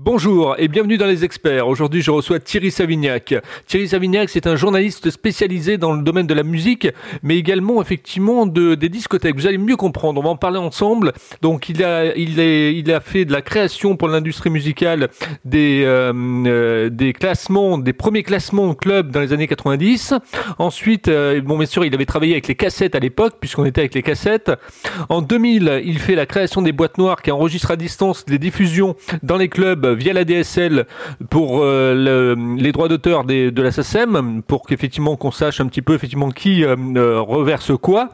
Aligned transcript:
Bonjour 0.00 0.54
et 0.58 0.68
bienvenue 0.68 0.96
dans 0.96 1.08
les 1.08 1.24
experts. 1.24 1.66
Aujourd'hui, 1.66 2.02
je 2.02 2.12
reçois 2.12 2.38
Thierry 2.38 2.70
Savignac. 2.70 3.34
Thierry 3.66 3.88
Savignac, 3.88 4.28
c'est 4.28 4.46
un 4.46 4.54
journaliste 4.54 5.10
spécialisé 5.10 5.76
dans 5.76 5.92
le 5.92 6.02
domaine 6.02 6.28
de 6.28 6.34
la 6.34 6.44
musique, 6.44 6.86
mais 7.24 7.36
également 7.36 7.82
effectivement 7.82 8.46
de, 8.46 8.76
des 8.76 8.90
discothèques. 8.90 9.34
Vous 9.34 9.48
allez 9.48 9.58
mieux 9.58 9.74
comprendre. 9.74 10.20
On 10.20 10.22
va 10.22 10.30
en 10.30 10.36
parler 10.36 10.58
ensemble. 10.58 11.14
Donc, 11.42 11.68
il 11.68 11.82
a, 11.82 12.14
il 12.14 12.38
est, 12.38 12.76
il 12.76 12.92
a 12.92 13.00
fait 13.00 13.24
de 13.24 13.32
la 13.32 13.42
création 13.42 13.96
pour 13.96 14.06
l'industrie 14.06 14.50
musicale 14.50 15.08
des, 15.44 15.82
euh, 15.84 16.12
euh, 16.46 16.90
des 16.90 17.12
classements, 17.12 17.76
des 17.76 17.92
premiers 17.92 18.22
classements 18.22 18.68
de 18.68 18.74
clubs 18.74 19.10
dans 19.10 19.20
les 19.20 19.32
années 19.32 19.48
90. 19.48 20.14
Ensuite, 20.58 21.08
euh, 21.08 21.40
bon, 21.40 21.58
bien 21.58 21.66
sûr, 21.66 21.84
il 21.84 21.92
avait 21.92 22.06
travaillé 22.06 22.34
avec 22.34 22.46
les 22.46 22.54
cassettes 22.54 22.94
à 22.94 23.00
l'époque, 23.00 23.38
puisqu'on 23.40 23.64
était 23.64 23.80
avec 23.80 23.96
les 23.96 24.04
cassettes. 24.04 24.52
En 25.08 25.22
2000, 25.22 25.82
il 25.84 25.98
fait 25.98 26.14
la 26.14 26.26
création 26.26 26.62
des 26.62 26.70
boîtes 26.70 26.98
noires 26.98 27.20
qui 27.20 27.32
enregistrent 27.32 27.72
à 27.72 27.76
distance 27.76 28.24
les 28.28 28.38
diffusions 28.38 28.94
dans 29.24 29.36
les 29.36 29.48
clubs 29.48 29.87
via 29.94 30.12
la 30.12 30.24
DSL 30.24 30.86
pour 31.30 31.60
euh, 31.62 32.34
les 32.58 32.72
droits 32.72 32.88
d'auteur 32.88 33.24
de 33.24 33.62
la 33.62 33.70
SACEM 33.70 34.42
pour 34.42 34.66
qu'effectivement 34.66 35.16
qu'on 35.16 35.30
sache 35.30 35.60
un 35.60 35.66
petit 35.66 35.82
peu 35.82 35.94
effectivement 35.94 36.30
qui 36.30 36.64
euh, 36.64 36.76
euh, 36.96 37.20
reverse 37.20 37.76
quoi. 37.76 38.10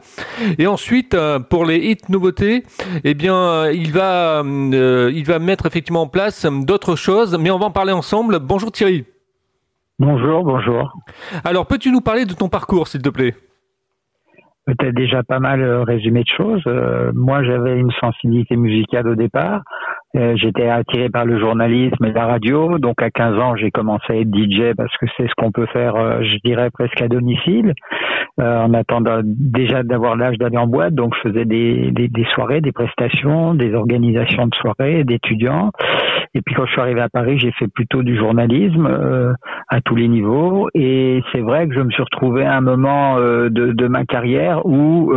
Et 0.57 0.67
ensuite 0.67 1.17
pour 1.49 1.65
les 1.65 1.77
hits 1.77 2.09
nouveautés, 2.09 2.63
eh 3.03 3.13
bien 3.13 3.69
il 3.71 3.91
va 3.91 4.43
il 4.45 5.23
va 5.25 5.39
mettre 5.39 5.65
effectivement 5.65 6.03
en 6.03 6.07
place 6.07 6.45
d'autres 6.45 6.95
choses, 6.95 7.37
mais 7.39 7.51
on 7.51 7.59
va 7.59 7.67
en 7.67 7.71
parler 7.71 7.93
ensemble. 7.93 8.39
Bonjour 8.39 8.71
Thierry. 8.71 9.05
Bonjour, 9.99 10.43
bonjour. 10.43 10.93
Alors 11.43 11.65
peux-tu 11.67 11.91
nous 11.91 12.01
parler 12.01 12.25
de 12.25 12.33
ton 12.33 12.49
parcours 12.49 12.87
s'il 12.87 13.01
te 13.01 13.09
plaît? 13.09 13.33
Peut-être 14.65 14.95
déjà 14.95 15.21
pas 15.21 15.39
mal 15.39 15.63
résumé 15.83 16.21
de 16.21 16.35
choses. 16.35 16.63
moi, 17.13 17.43
j'avais 17.43 17.77
une 17.77 17.91
sensibilité 18.01 18.55
musicale 18.55 19.07
au 19.07 19.15
départ. 19.15 19.61
Euh, 20.15 20.33
j'étais 20.37 20.69
attiré 20.69 21.09
par 21.09 21.25
le 21.25 21.37
journalisme 21.39 22.05
et 22.05 22.13
la 22.13 22.25
radio. 22.25 22.79
Donc 22.79 23.01
à 23.01 23.09
15 23.09 23.37
ans, 23.37 23.55
j'ai 23.55 23.71
commencé 23.71 24.05
à 24.09 24.15
être 24.15 24.33
DJ 24.33 24.73
parce 24.77 24.95
que 24.97 25.05
c'est 25.17 25.27
ce 25.27 25.33
qu'on 25.35 25.51
peut 25.51 25.65
faire, 25.67 25.95
euh, 25.95 26.21
je 26.21 26.37
dirais 26.43 26.69
presque 26.71 27.01
à 27.01 27.07
domicile, 27.07 27.73
euh, 28.39 28.59
en 28.61 28.73
attendant 28.73 29.19
déjà 29.23 29.83
d'avoir 29.83 30.15
l'âge 30.15 30.37
d'aller 30.37 30.57
en 30.57 30.67
boîte. 30.67 30.93
Donc 30.93 31.15
je 31.15 31.29
faisais 31.29 31.45
des, 31.45 31.91
des, 31.91 32.07
des, 32.07 32.25
soirées, 32.33 32.61
des 32.61 32.71
prestations, 32.71 33.55
des 33.55 33.73
organisations 33.73 34.47
de 34.47 34.55
soirées 34.55 35.03
d'étudiants. 35.03 35.71
Et 36.33 36.41
puis 36.41 36.55
quand 36.55 36.65
je 36.65 36.71
suis 36.71 36.81
arrivé 36.81 37.01
à 37.01 37.09
Paris, 37.09 37.37
j'ai 37.37 37.51
fait 37.51 37.67
plutôt 37.67 38.03
du 38.03 38.17
journalisme 38.17 38.87
à 39.69 39.81
tous 39.81 39.95
les 39.95 40.07
niveaux. 40.07 40.67
Et 40.73 41.21
c'est 41.31 41.39
vrai 41.39 41.67
que 41.67 41.73
je 41.73 41.79
me 41.79 41.89
suis 41.91 42.03
retrouvé 42.03 42.45
à 42.45 42.55
un 42.57 42.61
moment 42.61 43.17
de, 43.17 43.49
de 43.49 43.87
ma 43.87 44.03
carrière 44.03 44.65
où 44.65 45.13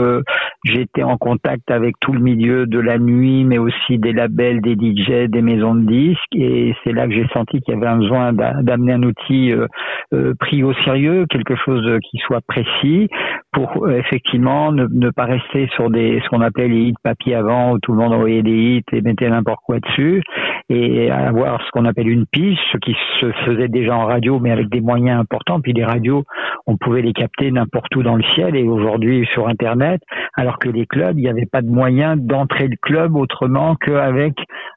j'étais 0.68 1.02
en 1.02 1.16
contact 1.16 1.70
avec 1.70 1.94
tout 2.00 2.12
le 2.12 2.20
milieu 2.20 2.66
de 2.66 2.78
la 2.78 2.98
nuit, 2.98 3.44
mais 3.44 3.58
aussi 3.58 3.98
des 3.98 4.12
labels, 4.12 4.60
des 4.60 4.74
DJ, 4.74 5.28
des 5.28 5.42
maisons 5.42 5.74
de 5.74 5.86
disques, 5.86 6.34
et 6.34 6.74
c'est 6.84 6.92
là 6.92 7.06
que 7.06 7.14
j'ai 7.14 7.26
senti 7.32 7.60
qu'il 7.60 7.74
y 7.74 7.76
avait 7.76 7.86
un 7.86 7.98
besoin 7.98 8.32
d'amener 8.32 8.92
un 8.92 9.02
outil 9.02 9.52
euh, 9.52 9.66
euh, 10.12 10.34
pris 10.38 10.62
au 10.62 10.72
sérieux, 10.84 11.26
quelque 11.28 11.56
chose 11.56 11.98
qui 12.10 12.18
soit 12.18 12.40
précis, 12.46 13.08
pour 13.52 13.86
euh, 13.86 13.98
effectivement 13.98 14.72
ne, 14.72 14.86
ne, 14.90 15.10
pas 15.10 15.24
rester 15.24 15.68
sur 15.74 15.90
des 15.90 16.20
ce 16.22 16.28
qu'on 16.28 16.40
appelait 16.40 16.68
les 16.68 16.80
hits 16.88 16.94
papier 17.02 17.34
avant, 17.34 17.72
où 17.72 17.78
tout 17.78 17.92
le 17.92 17.98
monde 17.98 18.12
envoyait 18.12 18.42
des 18.42 18.50
hits 18.56 18.84
et 18.92 19.00
mettait 19.00 19.28
n'importe 19.28 19.60
quoi 19.64 19.80
dessus, 19.80 20.22
et 20.68 21.10
avoir 21.10 21.62
ce 21.64 21.70
qu'on 21.70 21.86
appelle 21.86 22.08
une 22.08 22.26
piste, 22.26 22.60
ce 22.72 22.78
qui 22.78 22.94
se 23.20 23.32
faisait 23.46 23.68
déjà 23.68 23.96
en 23.96 24.04
radio, 24.04 24.38
mais 24.38 24.50
avec 24.50 24.68
des 24.68 24.80
moyens 24.80 25.18
importants. 25.20 25.60
Puis 25.60 25.72
les 25.72 25.84
radios, 25.84 26.24
on 26.66 26.76
pouvait 26.76 27.02
les 27.02 27.12
capter 27.12 27.50
n'importe 27.50 27.94
où 27.96 28.02
dans 28.02 28.16
le 28.16 28.22
ciel, 28.34 28.54
et 28.54 28.64
aujourd'hui 28.64 29.26
sur 29.32 29.48
Internet, 29.48 30.00
alors 30.34 30.57
que 30.58 30.68
les 30.68 30.86
clubs, 30.86 31.18
il 31.18 31.22
n'y 31.22 31.28
avait 31.28 31.46
pas 31.46 31.62
de 31.62 31.68
moyen 31.68 32.16
d'entrer 32.16 32.68
le 32.68 32.76
club 32.76 33.16
autrement 33.16 33.76
qu'avec 33.76 34.34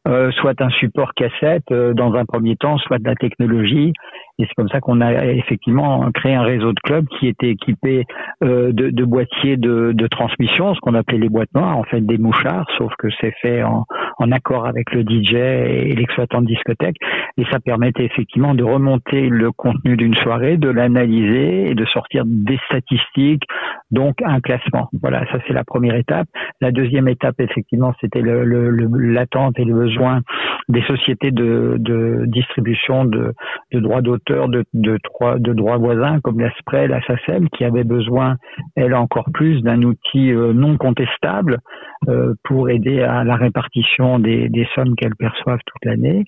euh, 0.08 0.32
soit 0.32 0.60
un 0.62 0.70
support 0.70 1.14
cassette 1.14 1.72
euh, 1.72 1.94
dans 1.94 2.14
un 2.14 2.26
premier 2.26 2.56
temps, 2.56 2.78
soit 2.78 3.00
de 3.00 3.06
la 3.06 3.16
technologie. 3.16 3.94
Et 4.40 4.46
c'est 4.46 4.54
comme 4.56 4.70
ça 4.70 4.80
qu'on 4.80 5.02
a 5.02 5.26
effectivement 5.26 6.10
créé 6.12 6.34
un 6.34 6.44
réseau 6.44 6.74
de 6.74 6.80
clubs 6.80 7.08
qui 7.20 7.28
était 7.28 7.50
équipé 7.50 8.06
euh, 8.44 8.72
de, 8.72 8.90
de, 8.90 9.06
boîtiers 9.06 9.58
de, 9.58 9.92
de 9.94 10.08
transmission, 10.08 10.74
ce 10.74 10.80
qu'on 10.80 10.96
appelait 10.96 11.20
les 11.20 11.30
boîtes 11.30 11.54
noires, 11.54 11.78
en 11.78 11.84
fait 11.84 12.02
des 12.02 12.18
mouchards, 12.18 12.68
sauf 12.78 12.92
que 12.98 13.08
c'est 13.20 13.34
fait 13.42 13.62
en, 13.64 13.86
en, 14.18 14.32
accord 14.32 14.66
avec 14.66 14.92
le 14.94 15.02
DJ 15.02 15.34
et 15.34 15.96
l'exploitant 15.96 16.42
de 16.42 16.48
discothèque. 16.48 16.96
Et 17.38 17.46
ça 17.52 17.60
permettait 17.60 18.06
effectivement 18.06 18.56
de 18.56 18.64
remonter 18.64 19.30
le 19.30 19.52
contenu 19.52 19.98
d'une 19.98 20.16
soirée, 20.16 20.58
de 20.58 20.70
l'analyser 20.70 21.70
et 21.70 21.76
de 21.76 21.86
sortir 21.86 22.24
des 22.26 22.60
statistiques, 22.68 23.44
donc 23.92 24.22
un 24.24 24.40
classement. 24.40 24.90
Voilà, 25.02 25.26
ça 25.32 25.40
c'est 25.48 25.54
la 25.54 25.64
première 25.64 25.96
étape. 25.96 26.28
La 26.62 26.72
deuxième 26.72 27.08
étape, 27.08 27.36
effectivement, 27.40 27.94
c'était 28.00 28.22
l'attente 28.22 29.58
le, 29.58 29.64
le, 29.64 29.64
et 29.64 29.66
le 29.66 29.74
besoin 29.74 30.22
des 30.70 30.82
sociétés 30.84 31.32
de, 31.32 31.76
de 31.80 32.26
distribution 32.28 33.06
de, 33.06 33.34
de 33.72 33.80
droits 33.80 34.02
d'auteur 34.02 34.48
de, 34.48 34.64
de, 34.74 34.98
de 35.38 35.54
droits 35.54 35.78
voisins 35.78 36.20
comme 36.22 36.40
l'ASPRE, 36.40 36.88
la 36.88 37.02
SACEM, 37.06 37.50
qui 37.50 37.66
avaient 37.66 37.84
besoin, 37.84 38.38
elle 38.76 38.94
encore 38.94 39.30
plus, 39.34 39.62
d'un 39.62 39.82
outil 39.84 40.32
euh, 40.32 40.54
non 40.54 40.78
contestable 40.78 41.60
euh, 42.08 42.34
pour 42.44 42.70
aider 42.70 43.02
à 43.02 43.24
la 43.24 43.36
répartition 43.36 44.01
des, 44.20 44.50
des 44.50 44.68
sommes 44.76 44.96
qu'elles 44.96 45.16
perçoivent 45.16 45.60
toute 45.66 45.86
l'année. 45.86 46.26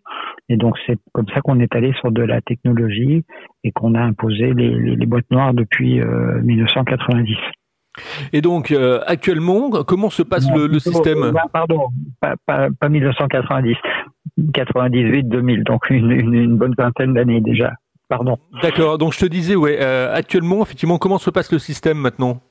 Et 0.50 0.57
donc 0.57 0.75
c'est 0.85 0.97
comme 1.13 1.28
ça 1.34 1.41
qu'on 1.41 1.59
est 1.59 1.73
allé 1.75 1.94
sur 2.00 2.11
de 2.11 2.22
la 2.22 2.41
technologie 2.41 3.23
et 3.63 3.72
qu'on 3.72 3.95
a 3.95 4.01
imposé 4.01 4.53
les, 4.53 4.75
les, 4.75 4.95
les 4.95 5.06
boîtes 5.06 5.29
noires 5.31 5.53
depuis 5.53 6.00
1990. 6.00 7.34
Euh, 7.34 7.39
et 8.31 8.41
donc, 8.41 8.72
euh, 8.72 9.01
actuellement, 9.06 9.69
comment 9.84 10.09
se 10.09 10.23
passe 10.23 10.50
le, 10.51 10.67
le, 10.67 10.79
système? 10.79 11.31
Pardon, 11.51 11.89
pas, 12.19 12.35
pas, 12.45 12.69
pas 12.79 12.89
1990, 12.89 13.75
98, 14.53 15.28
2000, 15.28 15.63
donc 15.63 15.90
une, 15.90 16.11
une, 16.11 16.34
une 16.34 16.57
bonne 16.57 16.73
vingtaine 16.78 17.13
d'années 17.13 17.41
déjà. 17.41 17.73
Pardon. 18.09 18.38
D'accord. 18.61 18.97
Donc 18.97 19.13
je 19.13 19.19
te 19.19 19.25
disais, 19.25 19.55
ouais, 19.55 19.78
euh, 19.79 20.13
actuellement, 20.13 20.61
effectivement, 20.63 20.97
comment 20.97 21.17
se 21.17 21.29
passe 21.29 21.51
le 21.51 21.59
système 21.59 21.97
maintenant? 21.97 22.41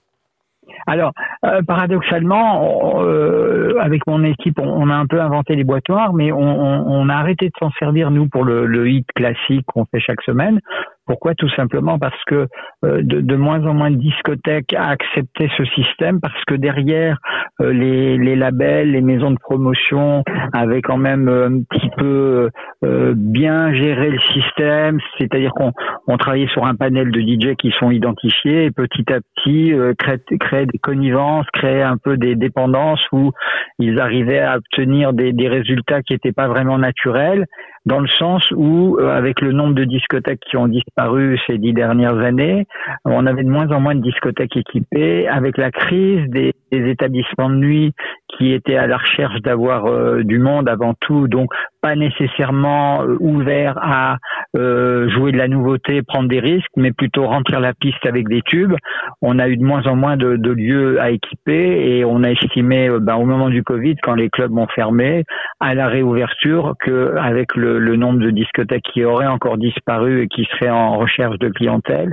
Alors, 0.87 1.13
euh, 1.45 1.63
paradoxalement, 1.63 3.03
euh, 3.03 3.79
avec 3.81 4.07
mon 4.07 4.23
équipe, 4.25 4.59
on, 4.61 4.89
a 4.91 4.95
un 4.95 5.07
peu 5.07 5.21
inventé 5.21 5.55
les 5.55 5.65
boîtes 5.65 5.89
noires, 5.89 6.13
mais 6.13 6.33
on, 6.33 7.09
a 7.09 7.15
arrêté 7.15 7.47
de 7.47 7.53
s'en 7.59 7.71
servir, 7.79 8.11
nous, 8.11 8.29
pour 8.29 8.45
le, 8.45 8.67
le 8.67 8.89
hit 8.89 9.07
classique 9.15 9.67
qu'on 9.67 9.85
fait 9.87 10.01
chaque 10.01 10.23
semaine. 10.23 10.61
Pourquoi? 11.07 11.35
Tout 11.35 11.49
simplement 11.51 11.99
parce 11.99 12.23
que 12.27 12.47
euh, 12.85 13.01
de, 13.03 13.37
moins 13.37 13.65
en 13.67 13.75
moins 13.75 13.91
de 13.91 13.97
discothèques 13.97 14.73
a 14.73 14.89
accepté 14.89 15.51
ce 15.57 15.65
système, 15.65 16.21
parce 16.21 16.45
que 16.47 16.55
derrière 16.55 17.19
les, 17.61 18.19
les, 18.19 18.37
labels, 18.37 18.93
les 18.93 19.01
maisons 19.01 19.31
de 19.31 19.39
promotion 19.39 20.25
avaient 20.53 20.83
quand 20.83 20.97
même 20.97 21.29
euh, 21.29 21.49
un 21.49 21.63
petit 21.63 21.91
peu 21.97 22.51
bien 22.83 23.73
géré 23.75 24.11
le 24.11 24.19
système, 24.21 24.99
c'est-à-dire 25.19 25.53
qu'on 25.53 25.73
on 26.09 26.17
travaillait 26.17 26.49
sur 26.49 26.65
un 26.65 26.75
panel 26.75 27.11
de 27.11 27.21
DJ 27.21 27.55
qui 27.57 27.71
sont 27.79 27.91
identifiés 27.91 28.65
et 28.65 28.71
petit 28.71 29.05
à 29.13 29.21
petit 29.21 29.73
créer, 29.99 30.39
créer 30.39 30.67
des 30.67 30.79
connivences, 30.79 31.47
créer 31.53 31.83
un 31.83 31.97
peu 31.97 32.17
des 32.17 32.35
dépendances 32.35 33.03
où 33.13 33.31
ils 33.79 34.01
arrivaient 34.01 34.41
à 34.41 34.57
obtenir 34.57 35.13
des, 35.13 35.33
des 35.33 35.49
résultats 35.49 36.03
qui 36.03 36.15
n'étaient 36.15 36.33
pas 36.33 36.49
vraiment 36.49 36.79
naturels 36.79 37.47
dans 37.85 38.01
le 38.01 38.09
sens 38.09 38.45
où, 38.53 38.97
euh, 38.99 39.09
avec 39.09 39.41
le 39.41 39.53
nombre 39.53 39.75
de 39.75 39.85
discothèques 39.85 40.43
qui 40.49 40.57
ont 40.57 40.69
disparu 40.69 41.39
ces 41.47 41.59
dix 41.59 41.73
dernières 41.73 42.19
années, 42.19 42.67
on 43.05 43.27
avait 43.27 43.43
de 43.43 43.51
moins 43.51 43.71
en 43.73 43.81
moins 43.81 43.95
de 43.95 44.03
discothèques 44.03 44.57
équipées. 44.57 45.27
Avec 45.29 45.59
la 45.59 45.71
crise 45.71 46.29
des, 46.31 46.53
des 46.71 46.91
établissements 46.91 47.51
de 47.51 47.57
nuit 47.57 47.93
qui 48.37 48.53
étaient 48.53 48.77
à 48.77 48.87
la 48.87 48.99
recherche 48.99 49.41
d'avoir 49.43 49.87
euh, 49.87 50.23
du 50.23 50.39
monde 50.39 50.69
avant 50.69 50.95
tout, 51.01 51.29
donc 51.29 51.51
pas 51.81 51.97
nécessairement 51.97 53.03
euh, 53.03 53.17
ouverts 53.21 53.79
à 53.83 54.17
jouer 54.55 55.33
de 55.33 55.39
la 55.39 55.49
nouveauté, 55.49 56.03
prendre 56.03 56.29
des 56.29 56.39
risques, 56.39 56.71
mais 56.77 56.93
plutôt 56.93 57.27
remplir 57.27 57.59
la 57.59 57.73
piste 57.73 58.05
avec 58.05 58.29
des 58.29 58.43
tubes. 58.43 58.75
On 59.23 59.39
a 59.39 59.49
eu 59.49 59.57
de 59.57 59.65
moins 59.65 59.87
en 59.87 59.97
moins 59.97 60.19
de, 60.19 60.37
de 60.37 60.51
lieux 60.51 61.01
à 61.01 61.11
équiper 61.11 61.97
et 61.97 62.05
on 62.05 62.23
a 62.23 62.31
estimé, 62.31 62.91
ben, 63.01 63.17
au 63.17 63.25
moment 63.25 63.49
du 63.49 63.63
Covid, 63.63 63.97
quand 64.03 64.15
les 64.15 64.29
clubs 64.29 64.57
ont 64.57 64.67
fermé, 64.67 65.25
à 65.59 65.75
la 65.75 65.89
réouverture, 65.89 66.75
qu'avec 66.85 67.57
le 67.57 67.63
le, 67.79 67.97
nombre 67.97 68.21
de 68.21 68.31
discothèques 68.31 68.85
qui 68.93 69.05
auraient 69.05 69.27
encore 69.27 69.59
disparu 69.59 70.23
et 70.23 70.29
qui 70.29 70.45
seraient 70.45 70.71
en 70.71 70.97
recherche 70.97 71.39
de 71.39 71.49
clientèle, 71.49 72.13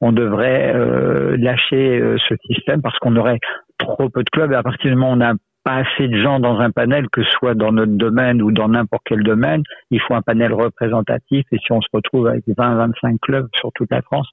on 0.00 0.12
devrait 0.12 0.72
euh, 0.74 1.36
lâcher 1.38 2.00
euh, 2.00 2.16
ce 2.28 2.34
système 2.46 2.82
parce 2.82 2.98
qu'on 2.98 3.16
aurait 3.16 3.38
trop 3.78 4.08
peu 4.08 4.22
de 4.22 4.30
clubs 4.30 4.52
et 4.52 4.56
à 4.56 4.62
partir 4.62 4.90
du 4.90 4.96
moment 4.96 5.10
où 5.10 5.14
on 5.14 5.16
n'a 5.16 5.34
pas 5.64 5.76
assez 5.76 6.08
de 6.08 6.22
gens 6.22 6.40
dans 6.40 6.58
un 6.58 6.70
panel, 6.70 7.08
que 7.10 7.22
ce 7.22 7.30
soit 7.32 7.54
dans 7.54 7.72
notre 7.72 7.92
domaine 7.92 8.42
ou 8.42 8.50
dans 8.52 8.68
n'importe 8.68 9.02
quel 9.06 9.22
domaine, 9.22 9.62
il 9.90 10.00
faut 10.00 10.14
un 10.14 10.22
panel 10.22 10.52
représentatif 10.52 11.44
et 11.52 11.58
si 11.58 11.72
on 11.72 11.80
se 11.80 11.88
retrouve 11.92 12.28
avec 12.28 12.46
20-25 12.46 13.18
clubs 13.20 13.48
sur 13.54 13.70
toute 13.74 13.90
la 13.90 14.02
France, 14.02 14.28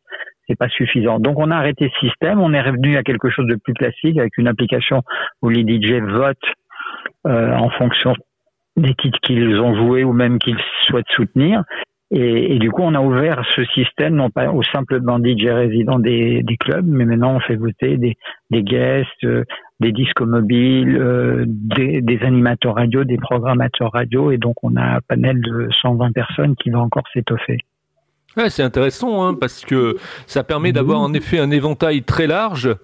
c'est 0.47 0.57
pas 0.57 0.69
suffisant. 0.69 1.19
Donc 1.19 1.38
on 1.39 1.51
a 1.51 1.57
arrêté 1.57 1.91
ce 1.94 2.07
système, 2.07 2.39
on 2.39 2.53
est 2.53 2.62
revenu 2.62 2.97
à 2.97 3.03
quelque 3.03 3.29
chose 3.29 3.47
de 3.47 3.56
plus 3.56 3.74
classique 3.74 4.18
avec 4.18 4.38
une 4.38 4.47
application 4.47 5.03
où 5.41 5.50
les 5.50 5.62
DJ 5.62 6.01
votent 6.01 6.38
euh, 7.25 7.53
en 7.53 7.69
fonction 7.71 8.13
des 8.77 8.94
titres 8.94 9.19
qu'ils 9.21 9.59
ont 9.59 9.75
joués 9.75 10.03
ou 10.03 10.13
même 10.13 10.39
qu'ils 10.39 10.59
souhaitent 10.88 11.09
soutenir. 11.09 11.63
Et, 12.09 12.57
du 12.57 12.71
coup, 12.71 12.83
on 12.83 12.95
a 12.95 13.01
ouvert 13.01 13.44
ce 13.53 13.65
système 13.65 14.15
non 14.15 14.29
pas 14.29 14.50
au 14.50 14.63
simple 14.63 15.01
DJ 15.01 15.47
résident 15.47 16.00
des, 16.00 16.41
clubs, 16.57 16.88
mais 16.88 17.03
maintenant 17.03 17.35
on 17.35 17.39
fait 17.41 17.57
voter 17.57 17.97
des, 17.97 18.15
des 18.50 18.63
guests, 18.63 19.25
euh, 19.25 19.44
des 19.79 19.91
disques 19.91 20.21
mobiles, 20.21 20.97
euh, 20.97 21.45
des, 21.47 22.01
des, 22.01 22.19
animateurs 22.24 22.75
radio, 22.75 23.03
des 23.03 23.18
programmateurs 23.18 23.91
radio, 23.91 24.31
et 24.31 24.38
donc 24.38 24.56
on 24.63 24.75
a 24.75 24.97
un 24.97 25.00
panel 25.07 25.39
de 25.41 25.69
120 25.81 26.12
personnes 26.13 26.56
qui 26.56 26.69
va 26.71 26.79
encore 26.79 27.03
s'étoffer. 27.13 27.59
Ouais, 28.35 28.50
c'est 28.50 28.63
intéressant 28.63 29.25
hein, 29.25 29.33
parce 29.33 29.63
que 29.65 29.95
ça 30.25 30.44
permet 30.44 30.71
d'avoir 30.71 31.00
en 31.00 31.13
effet 31.13 31.39
un 31.39 31.51
éventail 31.51 32.03
très 32.03 32.27
large 32.27 32.75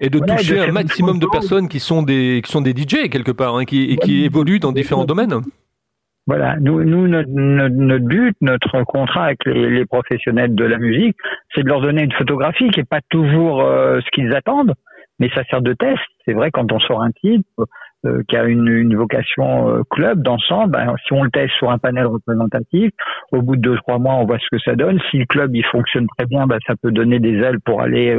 et 0.00 0.10
de 0.10 0.18
toucher 0.18 0.60
un 0.60 0.72
maximum 0.72 1.18
de 1.18 1.26
personnes 1.26 1.68
qui 1.68 1.80
sont 1.80 2.02
des 2.02 2.40
qui 2.44 2.50
sont 2.50 2.60
des 2.60 2.72
DJ 2.72 3.08
quelque 3.10 3.32
part, 3.32 3.56
hein, 3.56 3.64
qui, 3.64 3.84
et 3.90 3.96
qui 3.96 4.24
évoluent 4.24 4.60
dans 4.60 4.72
différents 4.72 5.04
domaines. 5.04 5.40
Voilà, 6.26 6.56
nous, 6.60 6.84
nous 6.84 7.08
notre, 7.08 7.30
notre, 7.30 8.04
but, 8.04 8.36
notre 8.40 8.84
contrat 8.84 9.24
avec 9.24 9.44
les, 9.46 9.68
les, 9.70 9.86
professionnels 9.86 10.54
de 10.54 10.64
la 10.64 10.78
musique, 10.78 11.16
c'est 11.52 11.62
de 11.62 11.68
leur 11.68 11.80
donner 11.80 12.02
une 12.02 12.12
photographie 12.12 12.68
qui 12.70 12.80
n'est 12.80 12.84
pas 12.84 13.00
toujours 13.08 13.62
euh, 13.62 13.98
ce 14.00 14.10
qu'ils 14.12 14.32
attendent, 14.34 14.74
mais 15.20 15.30
ça 15.34 15.44
sert 15.44 15.62
de 15.62 15.74
test. 15.74 16.00
C'est 16.24 16.32
vrai 16.32 16.50
quand 16.50 16.72
on 16.72 16.80
sort 16.80 17.02
un 17.02 17.12
titre, 17.12 17.46
euh, 18.06 18.22
qui 18.28 18.36
a 18.36 18.44
une, 18.44 18.96
vocation 18.96 19.68
euh, 19.68 19.82
club 19.90 20.22
d'ensemble, 20.22 20.72
ben, 20.72 20.94
si 21.06 21.12
on 21.12 21.22
le 21.22 21.30
teste 21.30 21.52
sur 21.58 21.70
un 21.70 21.76
panel 21.76 22.06
représentatif, 22.06 22.92
au 23.30 23.42
bout 23.42 23.56
de 23.56 23.60
deux 23.60 23.76
trois 23.76 23.98
mois, 23.98 24.14
on 24.14 24.24
voit 24.24 24.38
ce 24.38 24.46
que 24.50 24.58
ça 24.58 24.74
donne. 24.74 24.98
Si 25.10 25.18
le 25.18 25.26
club 25.26 25.54
il 25.54 25.64
fonctionne 25.66 26.06
très 26.16 26.26
bien, 26.26 26.46
ben, 26.46 26.58
ça 26.66 26.72
peut 26.82 26.92
donner 26.92 27.18
des 27.18 27.36
ailes 27.36 27.60
pour 27.60 27.82
aller 27.82 28.18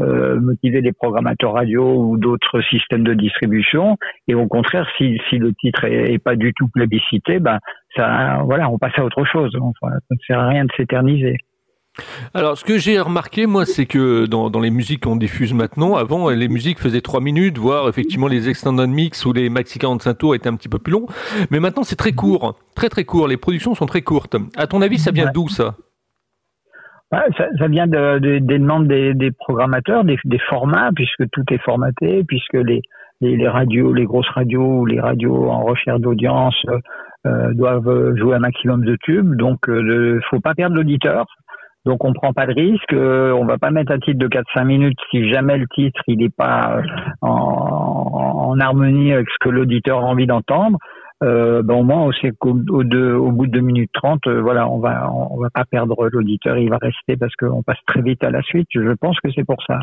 euh, 0.00 0.40
motiver 0.40 0.80
des 0.80 0.92
programmateurs 0.92 1.52
radio 1.52 2.06
ou 2.06 2.16
d'autres 2.16 2.62
systèmes 2.70 3.04
de 3.04 3.12
distribution. 3.12 3.98
Et 4.28 4.34
au 4.34 4.46
contraire, 4.46 4.88
si, 4.96 5.18
le 5.32 5.52
titre 5.52 5.84
est, 5.84 6.14
est 6.14 6.18
pas 6.18 6.34
du 6.34 6.54
tout 6.54 6.68
plébiscité, 6.68 7.38
ben 7.38 7.58
ça, 7.96 8.40
voilà, 8.46 8.70
on 8.70 8.78
passe 8.78 8.98
à 8.98 9.04
autre 9.04 9.26
chose. 9.26 9.52
Ça 9.52 9.88
ne 10.10 10.16
sert 10.26 10.38
à 10.38 10.48
rien 10.48 10.64
de 10.64 10.72
s'éterniser. 10.74 11.36
Alors, 12.34 12.56
ce 12.56 12.64
que 12.64 12.78
j'ai 12.78 13.00
remarqué, 13.00 13.46
moi, 13.46 13.64
c'est 13.64 13.86
que 13.86 14.26
dans, 14.26 14.50
dans, 14.50 14.60
les 14.60 14.70
musiques 14.70 15.04
qu'on 15.04 15.16
diffuse 15.16 15.54
maintenant, 15.54 15.96
avant, 15.96 16.30
les 16.30 16.48
musiques 16.48 16.78
faisaient 16.78 17.00
3 17.00 17.20
minutes, 17.20 17.58
voire 17.58 17.88
effectivement 17.88 18.28
les 18.28 18.48
extended 18.48 18.88
mix 18.88 19.24
ou 19.24 19.32
les 19.32 19.48
maxi 19.48 19.78
45 19.78 20.14
tours 20.14 20.34
étaient 20.34 20.48
un 20.48 20.56
petit 20.56 20.68
peu 20.68 20.78
plus 20.78 20.92
longs. 20.92 21.06
Mais 21.50 21.60
maintenant, 21.60 21.82
c'est 21.82 21.96
très 21.96 22.12
court, 22.12 22.58
très 22.74 22.88
très 22.88 23.04
court. 23.04 23.28
Les 23.28 23.36
productions 23.36 23.74
sont 23.74 23.86
très 23.86 24.02
courtes. 24.02 24.36
À 24.56 24.66
ton 24.66 24.82
avis, 24.82 24.98
ça 24.98 25.10
vient 25.10 25.30
d'où 25.32 25.48
ça? 25.48 25.74
Ouais, 27.10 27.20
ça, 27.38 27.46
ça, 27.58 27.68
vient 27.68 27.86
de, 27.86 28.18
de, 28.18 28.38
des 28.38 28.58
demandes 28.58 28.86
des, 28.86 29.14
des 29.14 29.30
programmateurs, 29.30 30.04
des, 30.04 30.18
des, 30.24 30.38
formats, 30.50 30.90
puisque 30.94 31.28
tout 31.30 31.44
est 31.50 31.62
formaté, 31.62 32.22
puisque 32.24 32.52
les, 32.52 32.82
les, 33.22 33.36
les, 33.36 33.48
radios, 33.48 33.94
les 33.94 34.04
grosses 34.04 34.28
radios 34.28 34.80
ou 34.80 34.86
les 34.86 35.00
radios 35.00 35.48
en 35.48 35.62
recherche 35.62 36.00
d'audience 36.00 36.54
euh, 37.26 37.54
doivent 37.54 38.14
jouer 38.16 38.36
un 38.36 38.40
maximum 38.40 38.84
de 38.84 38.96
tubes. 38.96 39.36
Donc, 39.36 39.58
il 39.68 39.72
euh, 39.72 40.14
ne 40.16 40.20
faut 40.28 40.40
pas 40.40 40.54
perdre 40.54 40.76
l'auditeur. 40.76 41.24
Donc 41.88 42.04
on 42.04 42.12
prend 42.12 42.34
pas 42.34 42.46
de 42.46 42.52
risque, 42.52 42.92
euh, 42.92 43.32
on 43.32 43.46
va 43.46 43.56
pas 43.56 43.70
mettre 43.70 43.92
un 43.92 43.98
titre 43.98 44.18
de 44.18 44.28
4-5 44.28 44.64
minutes 44.66 44.98
si 45.10 45.26
jamais 45.30 45.56
le 45.56 45.66
titre 45.74 45.98
il 46.06 46.18
n'est 46.18 46.28
pas 46.28 46.82
en, 47.22 47.30
en, 47.30 48.60
harmonie 48.60 49.14
avec 49.14 49.26
ce 49.30 49.36
que 49.40 49.48
l'auditeur 49.48 50.00
a 50.00 50.02
envie 50.02 50.26
d'entendre. 50.26 50.76
Euh, 51.24 51.62
ben 51.62 51.76
au 51.76 51.84
moins 51.84 52.02
on 52.02 52.12
sait 52.12 52.32
qu'au 52.38 52.50
au, 52.50 52.82
au, 52.82 53.32
bout 53.32 53.46
de 53.46 53.52
2 53.52 53.60
minutes 53.60 53.90
30, 53.94 54.26
euh, 54.26 54.42
voilà, 54.42 54.68
on 54.68 54.80
va 54.80 55.10
on 55.10 55.40
va 55.40 55.48
pas 55.48 55.64
perdre 55.64 56.10
l'auditeur, 56.12 56.58
il 56.58 56.68
va 56.68 56.76
rester 56.76 57.16
parce 57.16 57.34
qu'on 57.36 57.62
passe 57.62 57.78
très 57.86 58.02
vite 58.02 58.22
à 58.22 58.30
la 58.30 58.42
suite. 58.42 58.68
Je 58.74 58.92
pense 58.92 59.18
que 59.20 59.30
c'est 59.34 59.46
pour 59.46 59.62
ça. 59.66 59.78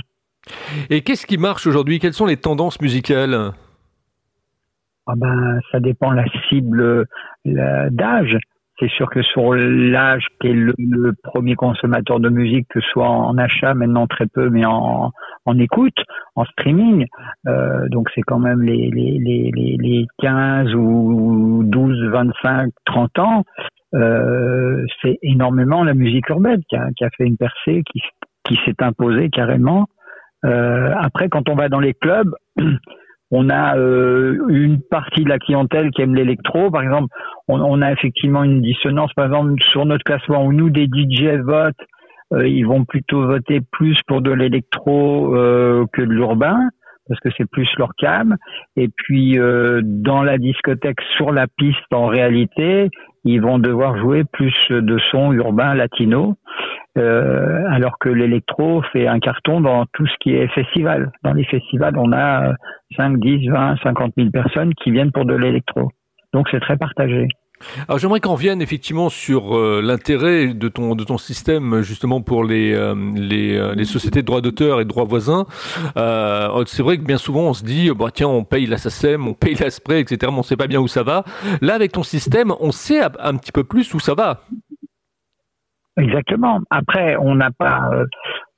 Et 0.92 1.02
qu'est-ce 1.02 1.26
qui 1.26 1.40
marche 1.40 1.66
aujourd'hui? 1.66 1.98
Quelles 1.98 2.14
sont 2.14 2.28
les 2.28 2.38
tendances 2.38 2.80
musicales? 2.82 3.36
Ah 5.08 5.14
ben, 5.18 5.60
ça 5.72 5.80
dépend 5.80 6.12
la 6.12 6.26
cible 6.50 7.08
d'âge. 7.46 8.38
C'est 8.80 8.90
sûr 8.90 9.10
que 9.10 9.22
sur 9.22 9.54
l'âge 9.54 10.26
qui 10.42 10.48
est 10.48 10.54
le, 10.54 11.14
premier 11.24 11.56
consommateur 11.56 12.20
de 12.20 12.30
musique, 12.30 12.68
que 12.70 12.82
ce 12.82 12.90
soit 12.90 13.10
en 13.10 13.38
achat, 13.38 13.74
maintenant 13.74 14.06
très 14.06 14.26
peu, 14.26 14.50
mais 14.50 14.66
en, 14.66 15.12
écoute, 15.58 15.98
en 16.36 16.44
streaming, 16.46 17.06
euh, 17.48 17.88
donc 17.90 18.10
c'est 18.14 18.22
quand 18.22 18.40
même 18.40 18.62
les, 18.62 18.90
les, 18.92 19.18
les, 19.20 19.78
les 19.80 20.08
15 20.20 20.76
ou 20.76 21.64
12, 21.64 22.10
25, 22.12 22.70
30 22.86 23.20
ans, 23.20 23.44
euh, 23.94 24.86
c'est 25.02 25.20
énormément 25.22 25.84
la 25.84 25.94
musique 25.94 26.28
urbaine 26.30 26.62
qui 26.70 26.76
a, 26.76 26.90
qui 26.98 27.06
a 27.06 27.10
fait 27.12 27.26
une 27.26 27.38
percée, 27.38 27.84
qui, 27.90 28.02
qui 28.44 28.60
s'est 28.66 28.82
imposée 28.82 29.30
carrément. 29.30 29.88
Euh, 30.44 30.94
après, 31.00 31.30
quand 31.30 31.50
on 31.50 31.56
va 31.56 31.70
dans 31.70 31.80
les 31.80 31.94
clubs, 31.94 32.34
on 33.38 33.50
a 33.50 33.78
euh, 33.78 34.38
une 34.48 34.82
partie 34.82 35.24
de 35.26 35.30
la 35.30 35.40
clientèle 35.40 35.92
qui 35.92 36.02
aime 36.02 36.16
l'électro. 36.16 36.72
Par 36.72 36.82
exemple, 36.82 37.14
on, 37.50 37.82
a 37.82 37.92
effectivement 37.92 38.44
une 38.44 38.62
dissonance. 38.62 39.12
Par 39.14 39.26
exemple, 39.26 39.62
sur 39.72 39.86
notre 39.86 40.06
classement 40.06 40.46
où 40.46 40.54
nous, 40.54 40.70
des 40.70 40.86
DJ 40.86 41.38
votent, 41.44 41.76
euh, 42.34 42.48
ils 42.48 42.66
vont 42.66 42.86
plutôt 42.86 43.28
voter 43.28 43.60
plus 43.72 43.98
pour 44.08 44.22
de 44.22 44.32
l'électro 44.32 45.36
euh, 45.36 45.86
que 45.92 46.02
de 46.02 46.12
l'urbain 46.12 46.70
parce 47.08 47.20
que 47.20 47.30
c'est 47.38 47.48
plus 47.48 47.70
leur 47.78 47.92
cam. 48.00 48.36
Et 48.78 48.88
puis 48.88 49.38
dans 49.38 50.24
la 50.24 50.40
discothèque, 50.40 51.00
sur 51.18 51.32
la 51.32 51.46
piste, 51.46 51.94
en 51.94 52.08
réalité, 52.08 52.90
ils 53.26 53.42
vont 53.42 53.60
devoir 53.60 53.96
jouer 54.00 54.24
plus 54.24 54.56
de 54.72 54.98
sons 55.12 55.32
urbains 55.32 55.76
latino, 55.76 56.36
euh, 56.98 57.64
alors 57.70 58.00
que 58.00 58.10
l'électro 58.10 58.82
fait 58.94 59.08
un 59.08 59.20
carton 59.20 59.62
dans 59.62 59.86
tout 59.94 60.08
ce 60.08 60.14
qui 60.22 60.34
est 60.34 60.48
festival. 60.48 61.12
Dans 61.24 61.34
les 61.34 61.46
festivals, 61.46 61.98
on 61.98 62.12
a 62.14 62.54
5, 62.96 63.20
10, 63.20 63.50
20, 63.50 63.78
50 63.84 64.14
000 64.18 64.30
personnes 64.32 64.74
qui 64.76 64.92
viennent 64.92 65.12
pour 65.12 65.26
de 65.26 65.36
l'électro. 65.36 65.92
Donc 66.34 66.48
c'est 66.52 66.60
très 66.60 66.78
partagé. 66.78 67.28
Alors 67.88 68.00
j'aimerais 68.00 68.20
qu'on 68.20 68.34
revienne 68.34 68.62
effectivement 68.62 69.10
sur 69.10 69.58
euh, 69.58 69.82
l'intérêt 69.82 70.54
de 70.54 70.68
ton 70.68 70.96
de 70.96 71.04
ton 71.04 71.18
système 71.18 71.82
justement 71.82 72.22
pour 72.22 72.44
les 72.44 72.74
euh, 72.74 72.96
les, 73.16 73.56
euh, 73.56 73.74
les, 73.74 73.86
sociétés 73.86 74.22
de 74.22 74.26
droits 74.26 74.42
d'auteur 74.42 74.82
et 74.82 74.84
de 74.84 74.90
droits 74.90 75.06
voisins. 75.06 75.46
Euh, 75.98 76.64
c'est 76.68 76.84
vrai 76.84 76.98
que 76.98 77.04
bien 77.04 77.18
souvent 77.18 77.44
on 77.44 77.54
se 77.54 77.64
dit 77.64 77.90
bah 77.98 78.10
tiens 78.14 78.28
on 78.28 78.44
paye 78.44 78.66
la 78.66 78.78
SACEM, 78.78 79.28
on 79.28 79.34
paye 79.34 79.56
la 79.56 79.70
SPRE, 79.70 79.94
etc. 79.94 80.32
Mais 80.32 80.40
on 80.40 80.44
sait 80.44 80.58
pas 80.58 80.68
bien 80.68 80.80
où 80.80 80.88
ça 80.88 81.04
va. 81.04 81.24
Là 81.62 81.76
avec 81.76 81.94
ton 81.94 82.04
système 82.04 82.54
on 82.60 82.72
sait 82.72 83.02
un 83.02 83.36
petit 83.36 83.52
peu 83.52 83.64
plus 83.64 83.94
où 83.94 84.00
ça 84.00 84.16
va. 84.16 84.42
Exactement. 85.98 86.60
Après, 86.70 87.16
on 87.16 87.36
n'a 87.36 87.52
pas, 87.52 87.88
euh, 87.94 88.06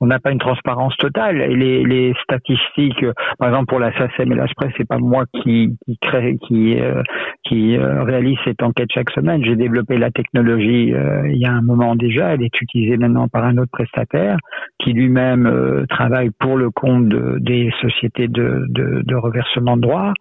on 0.00 0.06
n'a 0.06 0.18
pas 0.18 0.32
une 0.32 0.40
transparence 0.40 0.96
totale. 0.96 1.36
Les, 1.36 1.84
les 1.84 2.12
statistiques, 2.24 3.02
euh, 3.04 3.12
par 3.38 3.48
exemple 3.48 3.66
pour 3.66 3.78
la 3.78 3.92
SACEM 3.96 4.32
et 4.32 4.34
la 4.34 4.48
SPRES, 4.48 4.72
c'est 4.76 4.88
pas 4.88 4.98
moi 4.98 5.24
qui, 5.32 5.76
qui 5.86 5.98
crée, 5.98 6.36
qui, 6.48 6.80
euh, 6.80 7.00
qui 7.44 7.78
réalise 7.78 8.38
cette 8.44 8.62
enquête 8.62 8.88
chaque 8.92 9.10
semaine. 9.10 9.44
J'ai 9.44 9.54
développé 9.54 9.98
la 9.98 10.10
technologie 10.10 10.92
il 11.26 11.36
y 11.36 11.46
a 11.46 11.52
un 11.52 11.62
moment 11.62 11.94
déjà. 11.94 12.34
Elle 12.34 12.42
est 12.42 12.60
utilisée 12.60 12.96
maintenant 12.96 13.28
par 13.28 13.44
un 13.44 13.56
autre 13.56 13.70
prestataire 13.70 14.36
qui 14.80 14.92
lui-même 14.92 15.86
travaille 15.88 16.30
pour 16.38 16.56
le 16.56 16.70
compte 16.70 17.08
de, 17.08 17.38
des 17.40 17.72
sociétés 17.80 18.28
de, 18.28 18.66
de, 18.68 19.02
de 19.04 19.14
reversement 19.14 19.76
de 19.76 19.82
droits. 19.82 20.12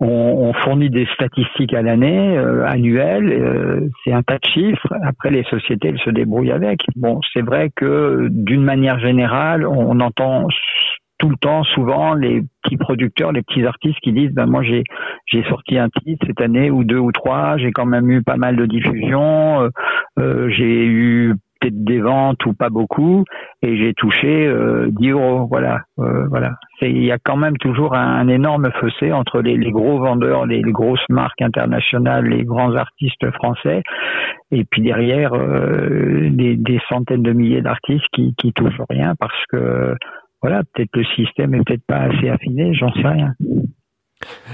On, 0.00 0.08
on, 0.08 0.52
fournit 0.52 0.90
des 0.90 1.06
statistiques 1.14 1.72
à 1.72 1.80
l'année, 1.80 2.36
euh, 2.36 2.66
annuelles, 2.66 3.32
euh, 3.32 3.88
c'est 4.02 4.12
un 4.12 4.22
tas 4.22 4.38
de 4.38 4.46
chiffres. 4.46 4.92
Après, 5.04 5.30
les 5.30 5.44
sociétés, 5.44 5.88
elles 5.88 6.00
se 6.00 6.10
débrouillent 6.10 6.50
avec. 6.50 6.80
Bon, 6.96 7.20
c'est 7.32 7.42
vrai 7.42 7.70
que 7.74 8.26
d'une 8.28 8.64
manière 8.64 8.98
générale, 8.98 9.66
on 9.66 10.00
entend 10.00 10.48
tout 11.18 11.28
le 11.28 11.36
temps, 11.36 11.62
souvent, 11.62 12.14
les 12.14 12.42
petits 12.62 12.76
producteurs, 12.76 13.32
les 13.32 13.42
petits 13.42 13.64
artistes 13.64 13.98
qui 14.00 14.12
disent, 14.12 14.32
ben 14.32 14.46
moi 14.46 14.62
j'ai 14.62 14.82
j'ai 15.26 15.44
sorti 15.44 15.78
un 15.78 15.88
titre 15.88 16.26
cette 16.26 16.40
année 16.40 16.70
ou 16.70 16.84
deux 16.84 16.98
ou 16.98 17.12
trois, 17.12 17.56
j'ai 17.56 17.70
quand 17.70 17.86
même 17.86 18.10
eu 18.10 18.22
pas 18.22 18.36
mal 18.36 18.56
de 18.56 18.66
diffusion, 18.66 19.62
euh, 19.62 19.68
euh 20.18 20.48
j'ai 20.50 20.84
eu 20.84 21.34
des 21.70 22.00
ventes 22.00 22.44
ou 22.46 22.52
pas 22.52 22.70
beaucoup 22.70 23.24
et 23.62 23.76
j'ai 23.76 23.94
touché 23.94 24.46
euh, 24.46 24.88
10 24.90 25.10
euros. 25.10 25.46
Voilà, 25.50 25.82
euh, 25.98 26.26
voilà. 26.28 26.52
Il 26.82 27.04
y 27.04 27.12
a 27.12 27.18
quand 27.18 27.36
même 27.36 27.56
toujours 27.58 27.94
un, 27.94 28.28
énorme 28.28 28.70
fossé 28.80 29.12
entre 29.12 29.40
les, 29.40 29.58
gros 29.70 29.98
vendeurs, 29.98 30.46
les, 30.46 30.62
grosses 30.62 31.08
marques 31.08 31.42
internationales, 31.42 32.26
les 32.26 32.44
grands 32.44 32.74
artistes 32.74 33.30
français 33.32 33.82
et 34.50 34.64
puis 34.64 34.82
derrière 34.82 35.34
euh, 35.34 36.28
des, 36.30 36.56
des, 36.56 36.80
centaines 36.88 37.22
de 37.22 37.32
milliers 37.32 37.62
d'artistes 37.62 38.06
qui, 38.12 38.34
qui 38.36 38.52
touchent 38.52 38.82
rien 38.90 39.14
parce 39.18 39.44
que 39.50 39.94
voilà, 40.42 40.62
peut-être 40.74 40.94
le 40.94 41.04
système 41.16 41.54
est 41.54 41.64
peut-être 41.64 41.86
pas 41.86 42.00
assez 42.00 42.28
affiné, 42.28 42.74
j'en 42.74 42.92
sais 42.92 43.08
rien. 43.08 43.32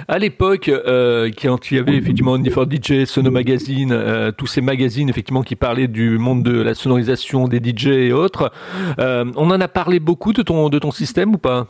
À 0.08 0.18
l'époque, 0.18 0.68
euh, 0.68 1.30
quand 1.40 1.70
il 1.70 1.76
y 1.76 1.80
avait 1.80 1.96
effectivement 1.96 2.36
for 2.50 2.66
DJ, 2.70 3.04
Sono 3.04 3.30
Magazine, 3.30 3.92
euh, 3.92 4.32
tous 4.32 4.46
ces 4.46 4.60
magazines 4.60 5.08
effectivement 5.08 5.42
qui 5.42 5.56
parlaient 5.56 5.88
du 5.88 6.18
monde 6.18 6.42
de 6.42 6.60
la 6.60 6.74
sonorisation 6.74 7.48
des 7.48 7.58
DJ 7.58 7.88
et 7.88 8.12
autres, 8.12 8.52
euh, 8.98 9.24
on 9.36 9.50
en 9.50 9.60
a 9.60 9.68
parlé 9.68 10.00
beaucoup 10.00 10.32
de 10.32 10.42
ton 10.42 10.68
de 10.68 10.78
ton 10.78 10.90
système 10.90 11.34
ou 11.34 11.38
pas? 11.38 11.68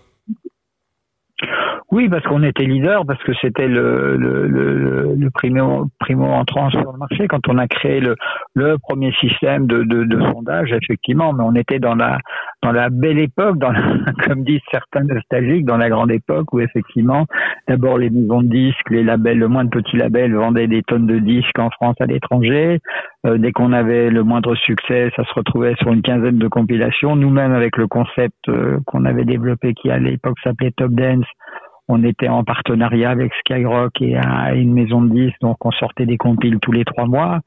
Oui, 1.90 2.08
parce 2.08 2.22
qu'on 2.24 2.42
était 2.42 2.64
leader, 2.64 3.04
parce 3.06 3.22
que 3.22 3.32
c'était 3.40 3.68
le, 3.68 4.16
le, 4.16 4.46
le, 4.46 5.14
le 5.16 5.30
primo, 5.30 5.86
primo 5.98 6.24
entrant 6.26 6.70
sur 6.70 6.92
le 6.92 6.98
marché. 6.98 7.26
Quand 7.28 7.48
on 7.48 7.58
a 7.58 7.66
créé 7.66 8.00
le, 8.00 8.16
le 8.54 8.76
premier 8.78 9.12
système 9.12 9.66
de, 9.66 9.82
de, 9.82 10.04
de, 10.04 10.20
sondage, 10.32 10.72
effectivement, 10.72 11.32
mais 11.32 11.44
on 11.44 11.54
était 11.54 11.78
dans 11.78 11.94
la 11.94 12.18
dans 12.62 12.72
la 12.72 12.90
belle 12.90 13.18
époque, 13.18 13.58
dans 13.58 13.72
la, 13.72 13.82
comme 14.24 14.44
disent 14.44 14.60
certains 14.70 15.02
nostalgiques, 15.04 15.64
dans 15.64 15.78
la 15.78 15.88
grande 15.88 16.10
époque 16.10 16.52
où 16.52 16.60
effectivement, 16.60 17.26
d'abord 17.68 17.98
les 17.98 18.10
maisons 18.10 18.42
de 18.42 18.48
disques, 18.48 18.90
les 18.90 19.02
labels, 19.02 19.38
le 19.38 19.48
moins 19.48 19.64
de 19.64 19.70
petits 19.70 19.96
labels 19.96 20.34
vendaient 20.34 20.66
des 20.68 20.82
tonnes 20.82 21.06
de 21.06 21.18
disques 21.18 21.58
en 21.58 21.70
France, 21.70 21.96
à 22.00 22.06
l'étranger. 22.06 22.78
Euh, 23.26 23.36
dès 23.38 23.52
qu'on 23.52 23.72
avait 23.72 24.10
le 24.10 24.22
moindre 24.22 24.54
succès, 24.54 25.10
ça 25.16 25.24
se 25.24 25.34
retrouvait 25.34 25.74
sur 25.76 25.92
une 25.92 26.02
quinzaine 26.02 26.38
de 26.38 26.48
compilations. 26.48 27.16
Nous-mêmes, 27.16 27.52
avec 27.52 27.76
le 27.76 27.86
concept 27.86 28.48
euh, 28.48 28.78
qu'on 28.86 29.04
avait 29.04 29.24
développé, 29.24 29.74
qui 29.74 29.90
à 29.90 29.98
l'époque 29.98 30.38
s'appelait 30.42 30.70
Top 30.70 30.92
Dance, 30.92 31.26
on 31.90 32.04
était 32.04 32.28
en 32.28 32.44
partenariat 32.44 33.10
avec 33.10 33.32
Skyrock 33.40 34.00
et 34.00 34.16
une 34.54 34.72
maison 34.72 35.02
de 35.02 35.10
disques, 35.10 35.40
donc 35.40 35.56
on 35.64 35.70
sortait 35.72 36.06
des 36.06 36.16
compiles 36.16 36.58
tous 36.60 36.72
les 36.72 36.84
trois 36.84 37.06
mois. 37.06 37.40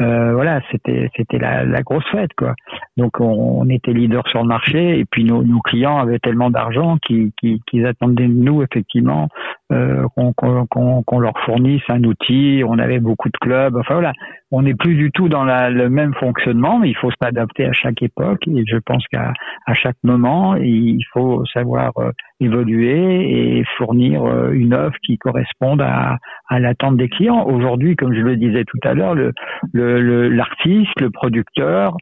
Euh, 0.00 0.32
voilà, 0.32 0.60
c'était 0.70 1.10
c'était 1.14 1.38
la, 1.38 1.64
la, 1.64 1.82
grosse 1.82 2.06
fête 2.10 2.32
quoi. 2.34 2.54
Donc 2.96 3.20
on, 3.20 3.68
était 3.68 3.92
leader 3.92 4.26
sur 4.28 4.40
le 4.42 4.48
marché 4.48 4.98
et 4.98 5.04
puis 5.04 5.24
nos, 5.24 5.42
nos 5.42 5.60
clients 5.60 5.98
avaient 5.98 6.18
tellement 6.18 6.50
d'argent 6.50 6.96
qu'ils 6.98 7.86
attendaient 7.86 8.26
de 8.26 8.32
nous 8.32 8.62
effectivement 8.62 9.28
euh, 9.72 10.06
qu'on 10.14 11.20
leur 11.20 11.38
fournisse 11.44 11.82
un 11.88 12.02
outil. 12.04 12.62
On 12.66 12.78
avait 12.78 12.98
beaucoup 12.98 13.28
de 13.28 13.36
clubs. 13.38 13.76
Enfin 13.76 13.94
voilà, 13.94 14.12
on 14.50 14.62
n'est 14.62 14.74
plus 14.74 14.96
du 14.96 15.10
tout 15.12 15.28
dans 15.28 15.44
la, 15.44 15.70
le 15.70 15.90
même 15.90 16.14
fonctionnement, 16.14 16.78
mais 16.78 16.88
il 16.88 16.96
faut 16.96 17.10
s'adapter 17.22 17.66
à 17.66 17.72
chaque 17.72 18.02
époque 18.02 18.48
et 18.48 18.64
je 18.66 18.78
pense 18.78 19.06
qu'à 19.08 19.32
à 19.66 19.74
chaque 19.74 19.96
moment 20.02 20.56
il 20.56 21.04
faut 21.12 21.44
savoir 21.52 21.92
euh, 21.98 22.10
évoluer 22.40 23.58
et 23.58 23.64
fournir 23.76 24.24
euh, 24.24 24.50
une 24.52 24.74
offre 24.74 24.96
qui 25.04 25.18
corresponde 25.18 25.82
à, 25.82 26.18
à 26.48 26.58
l'attente 26.58 26.96
des 26.96 27.08
clients. 27.08 27.44
Aujourd'hui, 27.46 27.96
comme 27.96 28.14
je 28.14 28.20
le 28.20 28.36
disais 28.36 28.64
tout 28.64 28.78
à 28.82 28.94
l'heure, 28.94 29.14
le, 29.14 29.32
le, 29.72 29.89
l'artiste, 30.28 31.00
le, 31.00 31.10
producteur, 31.10 31.96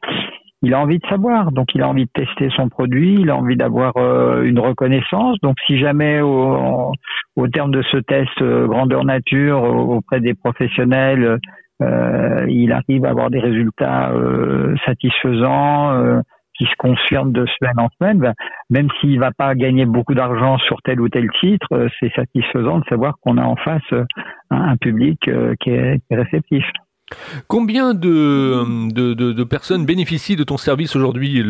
il 0.61 0.73
a 0.73 0.79
envie 0.79 0.99
de 0.99 1.07
savoir, 1.07 1.51
donc 1.51 1.73
il 1.73 1.81
a 1.81 1.87
envie 1.87 2.05
de 2.05 2.11
tester 2.13 2.49
son 2.55 2.67
produit, 2.67 3.15
il 3.19 3.29
a 3.29 3.35
envie 3.35 3.55
d'avoir 3.55 3.95
euh, 3.97 4.43
une 4.43 4.59
reconnaissance. 4.59 5.37
Donc 5.41 5.55
si 5.65 5.77
jamais 5.77 6.21
au, 6.21 6.91
au 7.35 7.47
terme 7.47 7.71
de 7.71 7.81
ce 7.83 7.97
test 7.97 8.41
euh, 8.41 8.67
grandeur 8.67 9.05
nature 9.05 9.63
auprès 9.63 10.19
des 10.19 10.33
professionnels, 10.33 11.39
euh, 11.81 12.45
il 12.49 12.73
arrive 12.73 13.05
à 13.05 13.09
avoir 13.09 13.29
des 13.29 13.39
résultats 13.39 14.11
satisfaisants, 14.85 16.21
qui 16.59 16.65
se 16.65 16.75
confirme 16.77 17.31
de 17.31 17.45
semaine 17.45 17.79
en 17.79 17.87
semaine, 17.97 18.19
ben, 18.19 18.33
même 18.69 18.89
s'il 18.99 19.17
va 19.19 19.31
pas 19.31 19.55
gagner 19.55 19.85
beaucoup 19.85 20.13
d'argent 20.13 20.57
sur 20.57 20.81
tel 20.81 20.99
ou 20.99 21.07
tel 21.07 21.29
titre, 21.39 21.67
euh, 21.71 21.87
c'est 21.99 22.13
satisfaisant 22.13 22.79
de 22.79 22.85
savoir 22.85 23.15
qu'on 23.21 23.37
a 23.37 23.43
en 23.43 23.55
face 23.55 23.81
euh, 23.93 24.03
un, 24.51 24.75
public 24.75 25.27
euh, 25.29 25.55
qui 25.61 25.71
est, 25.71 26.01
réceptif. 26.11 26.65
Combien 27.47 27.93
de, 27.93 28.91
de, 28.91 29.13
de, 29.13 29.43
personnes 29.43 29.85
bénéficient 29.85 30.35
de 30.35 30.43
ton 30.43 30.57
service 30.57 30.95
aujourd'hui, 30.95 31.43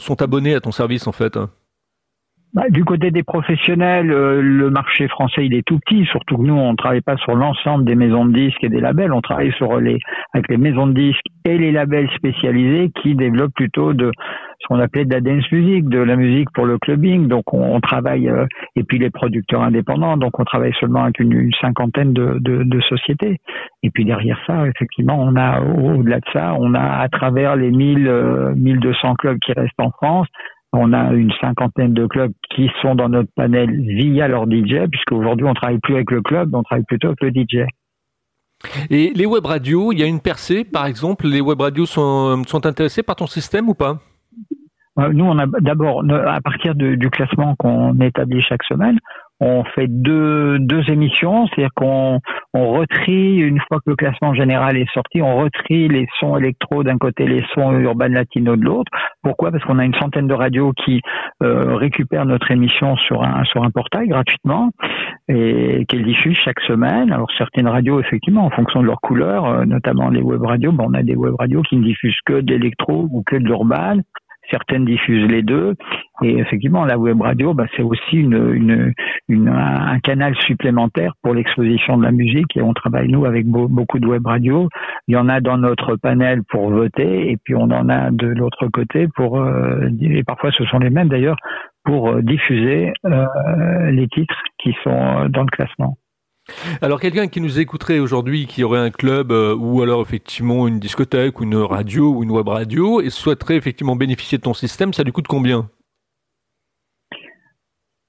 sont 0.00 0.22
abonnés 0.22 0.54
à 0.54 0.60
ton 0.60 0.72
service 0.72 1.06
en 1.06 1.12
fait? 1.12 1.36
Bah, 2.52 2.64
du 2.68 2.84
côté 2.84 3.12
des 3.12 3.22
professionnels, 3.22 4.10
euh, 4.10 4.42
le 4.42 4.70
marché 4.70 5.06
français 5.06 5.46
il 5.46 5.54
est 5.54 5.62
tout 5.62 5.78
petit. 5.78 6.04
Surtout 6.06 6.36
que 6.36 6.42
nous, 6.42 6.54
on 6.54 6.74
travaille 6.74 7.00
pas 7.00 7.16
sur 7.18 7.36
l'ensemble 7.36 7.84
des 7.84 7.94
maisons 7.94 8.24
de 8.24 8.32
disques 8.32 8.64
et 8.64 8.68
des 8.68 8.80
labels. 8.80 9.12
On 9.12 9.20
travaille 9.20 9.52
sur 9.52 9.78
les 9.78 9.98
avec 10.32 10.48
les 10.48 10.56
maisons 10.56 10.88
de 10.88 10.94
disques 10.94 11.26
et 11.44 11.56
les 11.58 11.70
labels 11.70 12.10
spécialisés 12.16 12.90
qui 13.02 13.14
développent 13.14 13.54
plutôt 13.54 13.92
de 13.92 14.10
ce 14.58 14.66
qu'on 14.66 14.80
appelait 14.80 15.04
de 15.04 15.14
la 15.14 15.20
dance 15.20 15.50
music, 15.52 15.88
de 15.88 16.00
la 16.00 16.16
musique 16.16 16.48
pour 16.52 16.66
le 16.66 16.78
clubbing. 16.78 17.28
Donc 17.28 17.54
on, 17.54 17.80
travaille 17.80 18.28
euh, 18.28 18.46
et 18.74 18.82
puis 18.82 18.98
les 18.98 19.10
producteurs 19.10 19.62
indépendants. 19.62 20.16
Donc 20.16 20.40
on 20.40 20.44
travaille 20.44 20.74
seulement 20.80 21.04
avec 21.04 21.20
une, 21.20 21.52
cinquantaine 21.60 22.12
de, 22.12 22.38
de, 22.40 22.64
de, 22.64 22.80
sociétés. 22.80 23.38
Et 23.84 23.90
puis 23.90 24.04
derrière 24.04 24.38
ça, 24.48 24.66
effectivement, 24.66 25.20
on 25.20 25.36
a 25.36 25.60
au-delà 25.60 26.18
de 26.18 26.26
ça, 26.32 26.56
on 26.58 26.74
a 26.74 26.98
à 26.98 27.08
travers 27.08 27.54
les 27.54 27.70
1000 27.70 28.54
1200 28.56 29.08
euh, 29.08 29.14
clubs 29.14 29.38
qui 29.38 29.52
restent 29.52 29.78
en 29.78 29.92
France 29.92 30.26
on 30.72 30.92
a 30.92 31.12
une 31.12 31.32
cinquantaine 31.40 31.94
de 31.94 32.06
clubs 32.06 32.32
qui 32.60 32.70
sont 32.82 32.94
dans 32.94 33.08
notre 33.08 33.30
panel 33.34 33.70
via 33.80 34.28
leur 34.28 34.44
DJ, 34.44 34.88
puisqu'aujourd'hui 34.90 35.46
on 35.46 35.54
travaille 35.54 35.78
plus 35.78 35.94
avec 35.94 36.10
le 36.10 36.20
club, 36.20 36.54
on 36.54 36.62
travaille 36.62 36.84
plutôt 36.84 37.08
avec 37.08 37.20
le 37.22 37.30
DJ. 37.30 37.66
Et 38.90 39.12
les 39.14 39.24
web 39.24 39.46
radios, 39.46 39.92
il 39.92 40.00
y 40.00 40.02
a 40.02 40.06
une 40.06 40.20
percée, 40.20 40.64
par 40.64 40.84
exemple, 40.84 41.26
les 41.26 41.40
web 41.40 41.60
radios 41.60 41.86
sont, 41.86 42.42
sont 42.46 42.66
intéressés 42.66 43.02
par 43.02 43.16
ton 43.16 43.26
système 43.26 43.70
ou 43.70 43.74
pas? 43.74 43.98
Euh, 44.98 45.10
Nous, 45.14 45.24
on 45.24 45.38
a 45.38 45.46
d'abord, 45.60 46.04
à 46.10 46.40
partir 46.42 46.74
du 46.74 47.08
classement 47.10 47.54
qu'on 47.56 47.98
établit 48.00 48.42
chaque 48.42 48.64
semaine, 48.64 48.98
on 49.40 49.64
fait 49.64 49.86
deux, 49.88 50.58
deux 50.58 50.88
émissions, 50.90 51.46
c'est-à-dire 51.46 51.72
qu'on 51.74 52.20
on 52.52 52.72
retrie, 52.72 53.36
une 53.36 53.58
fois 53.68 53.78
que 53.78 53.90
le 53.90 53.96
classement 53.96 54.34
général 54.34 54.76
est 54.76 54.90
sorti, 54.92 55.22
on 55.22 55.36
retrie 55.36 55.88
les 55.88 56.06
sons 56.18 56.36
électro 56.36 56.84
d'un 56.84 56.98
côté, 56.98 57.26
les 57.26 57.44
sons 57.54 57.72
urbains 57.78 58.08
latino 58.08 58.56
de 58.56 58.64
l'autre. 58.64 58.90
Pourquoi? 59.22 59.50
Parce 59.50 59.64
qu'on 59.64 59.78
a 59.78 59.84
une 59.84 59.94
centaine 59.94 60.26
de 60.26 60.34
radios 60.34 60.72
qui 60.72 61.00
euh, 61.42 61.76
récupèrent 61.76 62.26
notre 62.26 62.50
émission 62.50 62.96
sur 62.96 63.22
un, 63.22 63.44
sur 63.44 63.64
un 63.64 63.70
portail 63.70 64.08
gratuitement 64.08 64.70
et 65.28 65.84
qu'elles 65.88 66.04
diffusent 66.04 66.38
chaque 66.44 66.60
semaine. 66.60 67.12
Alors 67.12 67.30
certaines 67.38 67.68
radios, 67.68 68.00
effectivement, 68.00 68.44
en 68.44 68.50
fonction 68.50 68.82
de 68.82 68.86
leur 68.86 69.00
couleur, 69.00 69.46
euh, 69.46 69.64
notamment 69.64 70.08
les 70.10 70.22
web 70.22 70.42
radios, 70.42 70.72
ben, 70.72 70.84
on 70.88 70.94
a 70.94 71.02
des 71.02 71.16
web 71.16 71.34
radios 71.38 71.62
qui 71.62 71.76
ne 71.76 71.84
diffusent 71.84 72.20
que 72.26 72.40
de 72.40 72.52
l'électro 72.52 73.08
ou 73.10 73.22
que 73.22 73.36
de 73.36 73.44
l'urban 73.44 74.00
certaines 74.50 74.84
diffusent 74.84 75.30
les 75.30 75.42
deux. 75.42 75.74
Et 76.22 76.38
effectivement, 76.38 76.84
la 76.84 76.98
web 76.98 77.20
radio, 77.20 77.54
bah, 77.54 77.66
c'est 77.76 77.82
aussi 77.82 78.28
un 78.28 80.00
canal 80.00 80.34
supplémentaire 80.46 81.12
pour 81.22 81.34
l'exposition 81.34 81.96
de 81.96 82.02
la 82.02 82.12
musique. 82.12 82.56
Et 82.56 82.62
on 82.62 82.74
travaille, 82.74 83.08
nous, 83.08 83.24
avec 83.24 83.46
beaucoup 83.46 83.98
de 83.98 84.06
web 84.06 84.26
radios. 84.26 84.68
Il 85.08 85.14
y 85.14 85.16
en 85.16 85.28
a 85.28 85.40
dans 85.40 85.56
notre 85.56 85.96
panel 85.96 86.42
pour 86.44 86.70
voter, 86.70 87.30
et 87.30 87.36
puis 87.42 87.54
on 87.54 87.70
en 87.70 87.88
a 87.88 88.10
de 88.10 88.26
l'autre 88.26 88.68
côté 88.68 89.08
pour, 89.14 89.40
euh, 89.40 89.88
et 90.00 90.22
parfois 90.24 90.50
ce 90.52 90.64
sont 90.64 90.78
les 90.78 90.90
mêmes 90.90 91.08
d'ailleurs, 91.08 91.36
pour 91.84 92.10
euh, 92.10 92.22
diffuser 92.22 92.92
euh, 93.06 93.90
les 93.90 94.08
titres 94.08 94.42
qui 94.58 94.74
sont 94.84 95.28
dans 95.28 95.42
le 95.42 95.50
classement. 95.50 95.96
Alors 96.82 97.00
quelqu'un 97.00 97.28
qui 97.28 97.40
nous 97.40 97.58
écouterait 97.58 97.98
aujourd'hui, 97.98 98.46
qui 98.46 98.64
aurait 98.64 98.78
un 98.78 98.90
club 98.90 99.32
euh, 99.32 99.54
ou 99.54 99.82
alors 99.82 100.02
effectivement 100.02 100.66
une 100.68 100.78
discothèque 100.78 101.40
ou 101.40 101.44
une 101.44 101.56
radio 101.56 102.12
ou 102.14 102.22
une 102.22 102.30
web 102.30 102.48
radio 102.48 103.00
et 103.00 103.10
souhaiterait 103.10 103.56
effectivement 103.56 103.96
bénéficier 103.96 104.38
de 104.38 104.42
ton 104.42 104.54
système, 104.54 104.92
ça 104.92 105.02
lui 105.02 105.12
coûte 105.12 105.28
combien? 105.28 105.68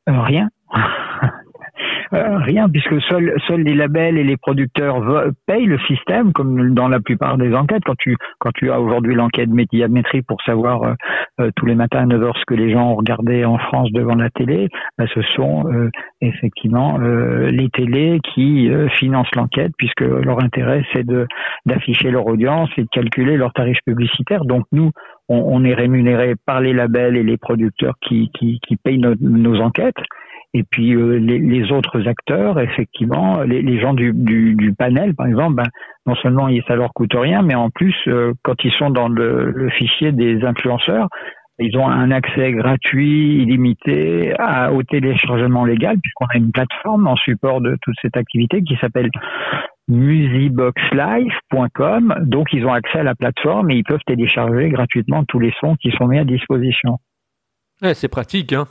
Euh, 0.10 0.22
Rien. 0.22 0.50
Euh, 2.14 2.38
rien, 2.40 2.68
puisque 2.70 3.02
seuls 3.04 3.34
seuls 3.48 3.62
les 3.62 3.74
labels 3.74 4.18
et 4.18 4.24
les 4.24 4.36
producteurs 4.36 5.02
payent 5.48 5.66
le 5.66 5.80
système, 5.80 6.34
comme 6.34 6.74
dans 6.74 6.90
la 6.90 7.00
plupart 7.00 7.38
des 7.38 7.54
enquêtes. 7.54 7.84
Quand 7.86 7.98
tu 7.98 8.18
quand 8.40 8.52
tu 8.54 8.70
as 8.70 8.82
aujourd'hui 8.82 9.16
l'enquête 9.16 9.50
médiamétrie 9.50 10.22
pour 10.22 10.42
savoir 10.42 10.84
euh, 10.84 10.94
euh, 11.40 11.52
tous 11.56 11.66
les 11.66 11.76
matins 11.76 12.00
à 12.00 12.06
9 12.06 12.24
heures 12.24 12.38
ce 12.38 12.46
que 12.46 12.54
les 12.54 12.72
gens 12.74 12.92
ont 12.92 12.96
regardé 12.96 13.46
en 13.46 13.58
France 13.58 13.90
devant 13.94 14.16
la 14.16 14.30
télé, 14.30 14.68
bah, 14.98 15.06
ce 15.14 15.22
sont 15.36 15.64
effectivement 16.22 16.98
les 16.98 17.70
télés 17.70 18.20
qui 18.34 18.70
financent 18.98 19.34
l'enquête, 19.36 19.72
puisque 19.78 20.02
leur 20.02 20.44
intérêt 20.44 20.84
c'est 20.94 21.06
de 21.06 21.28
d'afficher 21.66 22.12
leur 22.12 22.28
audience 22.28 22.70
et 22.78 22.84
de 22.84 22.90
calculer 22.92 23.38
leurs 23.38 23.54
tarifs 23.54 23.82
publicitaires. 23.86 24.46
Donc 24.46 24.66
nous, 24.72 24.92
on, 25.30 25.64
est 25.64 25.74
rémunéré 25.74 26.36
par 26.46 26.60
les 26.60 26.74
labels 26.74 27.16
et 27.16 27.24
les 27.24 27.38
producteurs 27.38 27.96
qui, 28.02 28.30
qui, 28.34 28.60
qui 28.68 28.76
payent 28.76 29.00
nos 29.00 29.62
enquêtes. 29.62 29.96
Et 30.54 30.64
puis 30.64 30.96
euh, 30.96 31.18
les, 31.18 31.72
autres 31.72 32.06
acteurs, 32.08 32.60
effectivement, 32.60 33.42
les, 33.44 33.80
gens 33.80 33.94
du, 33.94 34.76
panel, 34.78 35.16
par 35.16 35.28
exemple, 35.28 35.56
ben, 35.56 35.68
non 36.06 36.16
seulement 36.16 36.50
ça 36.68 36.76
leur 36.76 36.92
coûte 36.94 37.14
rien, 37.14 37.42
mais 37.42 37.56
en 37.56 37.70
plus, 37.70 37.96
euh, 38.08 38.34
quand 38.44 38.62
ils 38.66 38.74
sont 38.74 38.90
dans 38.90 39.08
le, 39.08 39.70
fichier 39.70 40.12
des 40.12 40.44
influenceurs, 40.44 41.08
ils 41.60 41.78
ont 41.78 41.88
un 41.88 42.12
accès 42.12 42.52
gratuit, 42.52 43.44
illimité 43.44 44.34
au 44.74 44.84
téléchargement 44.84 45.64
légal, 45.64 45.98
puisqu'on 46.02 46.26
a 46.26 46.36
une 46.38 46.52
plateforme 46.52 47.08
en 47.08 47.16
support 47.16 47.62
de 47.62 47.78
toute 47.82 47.96
cette 48.02 48.18
activité 48.18 48.62
qui 48.64 48.76
s'appelle 48.78 49.10
musiboxlive.com. 49.88 52.16
Donc, 52.22 52.48
ils 52.54 52.66
ont 52.66 52.74
accès 52.74 52.98
à 53.00 53.04
la 53.04 53.14
plateforme 53.14 53.70
et 53.70 53.76
ils 53.76 53.84
peuvent 53.84 54.02
télécharger 54.08 54.70
gratuitement 54.70 55.24
tous 55.26 55.40
les 55.40 55.54
sons 55.60 55.76
qui 55.76 55.92
sont 55.92 56.08
mis 56.08 56.18
à 56.18 56.26
disposition. 56.26 56.98
Ouais, 57.82 57.94
c'est 57.94 58.10
pratique, 58.10 58.54
hein 58.54 58.66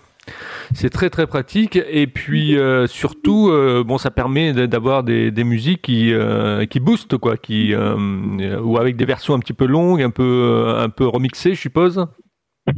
c'est 0.72 0.90
très 0.90 1.10
très 1.10 1.26
pratique 1.26 1.78
et 1.90 2.06
puis 2.06 2.56
euh, 2.56 2.86
surtout 2.86 3.48
euh, 3.50 3.82
bon 3.84 3.98
ça 3.98 4.10
permet 4.10 4.52
d'avoir 4.52 5.02
des, 5.02 5.32
musiques 5.44 5.82
qui 5.82 6.12
euh, 6.12 6.66
qui 6.66 6.80
boostent 6.80 7.16
quoi 7.16 7.36
qui 7.36 7.74
ou 7.74 8.78
avec 8.78 8.96
des 8.96 9.04
versions 9.04 9.34
un 9.34 9.40
petit 9.40 9.52
peu 9.52 9.66
longues 9.66 10.02
un 10.02 10.10
peu 10.10 10.74
un 10.78 10.88
peu 10.88 11.06
remixées 11.06 11.54
je 11.54 11.60
suppose 11.60 12.06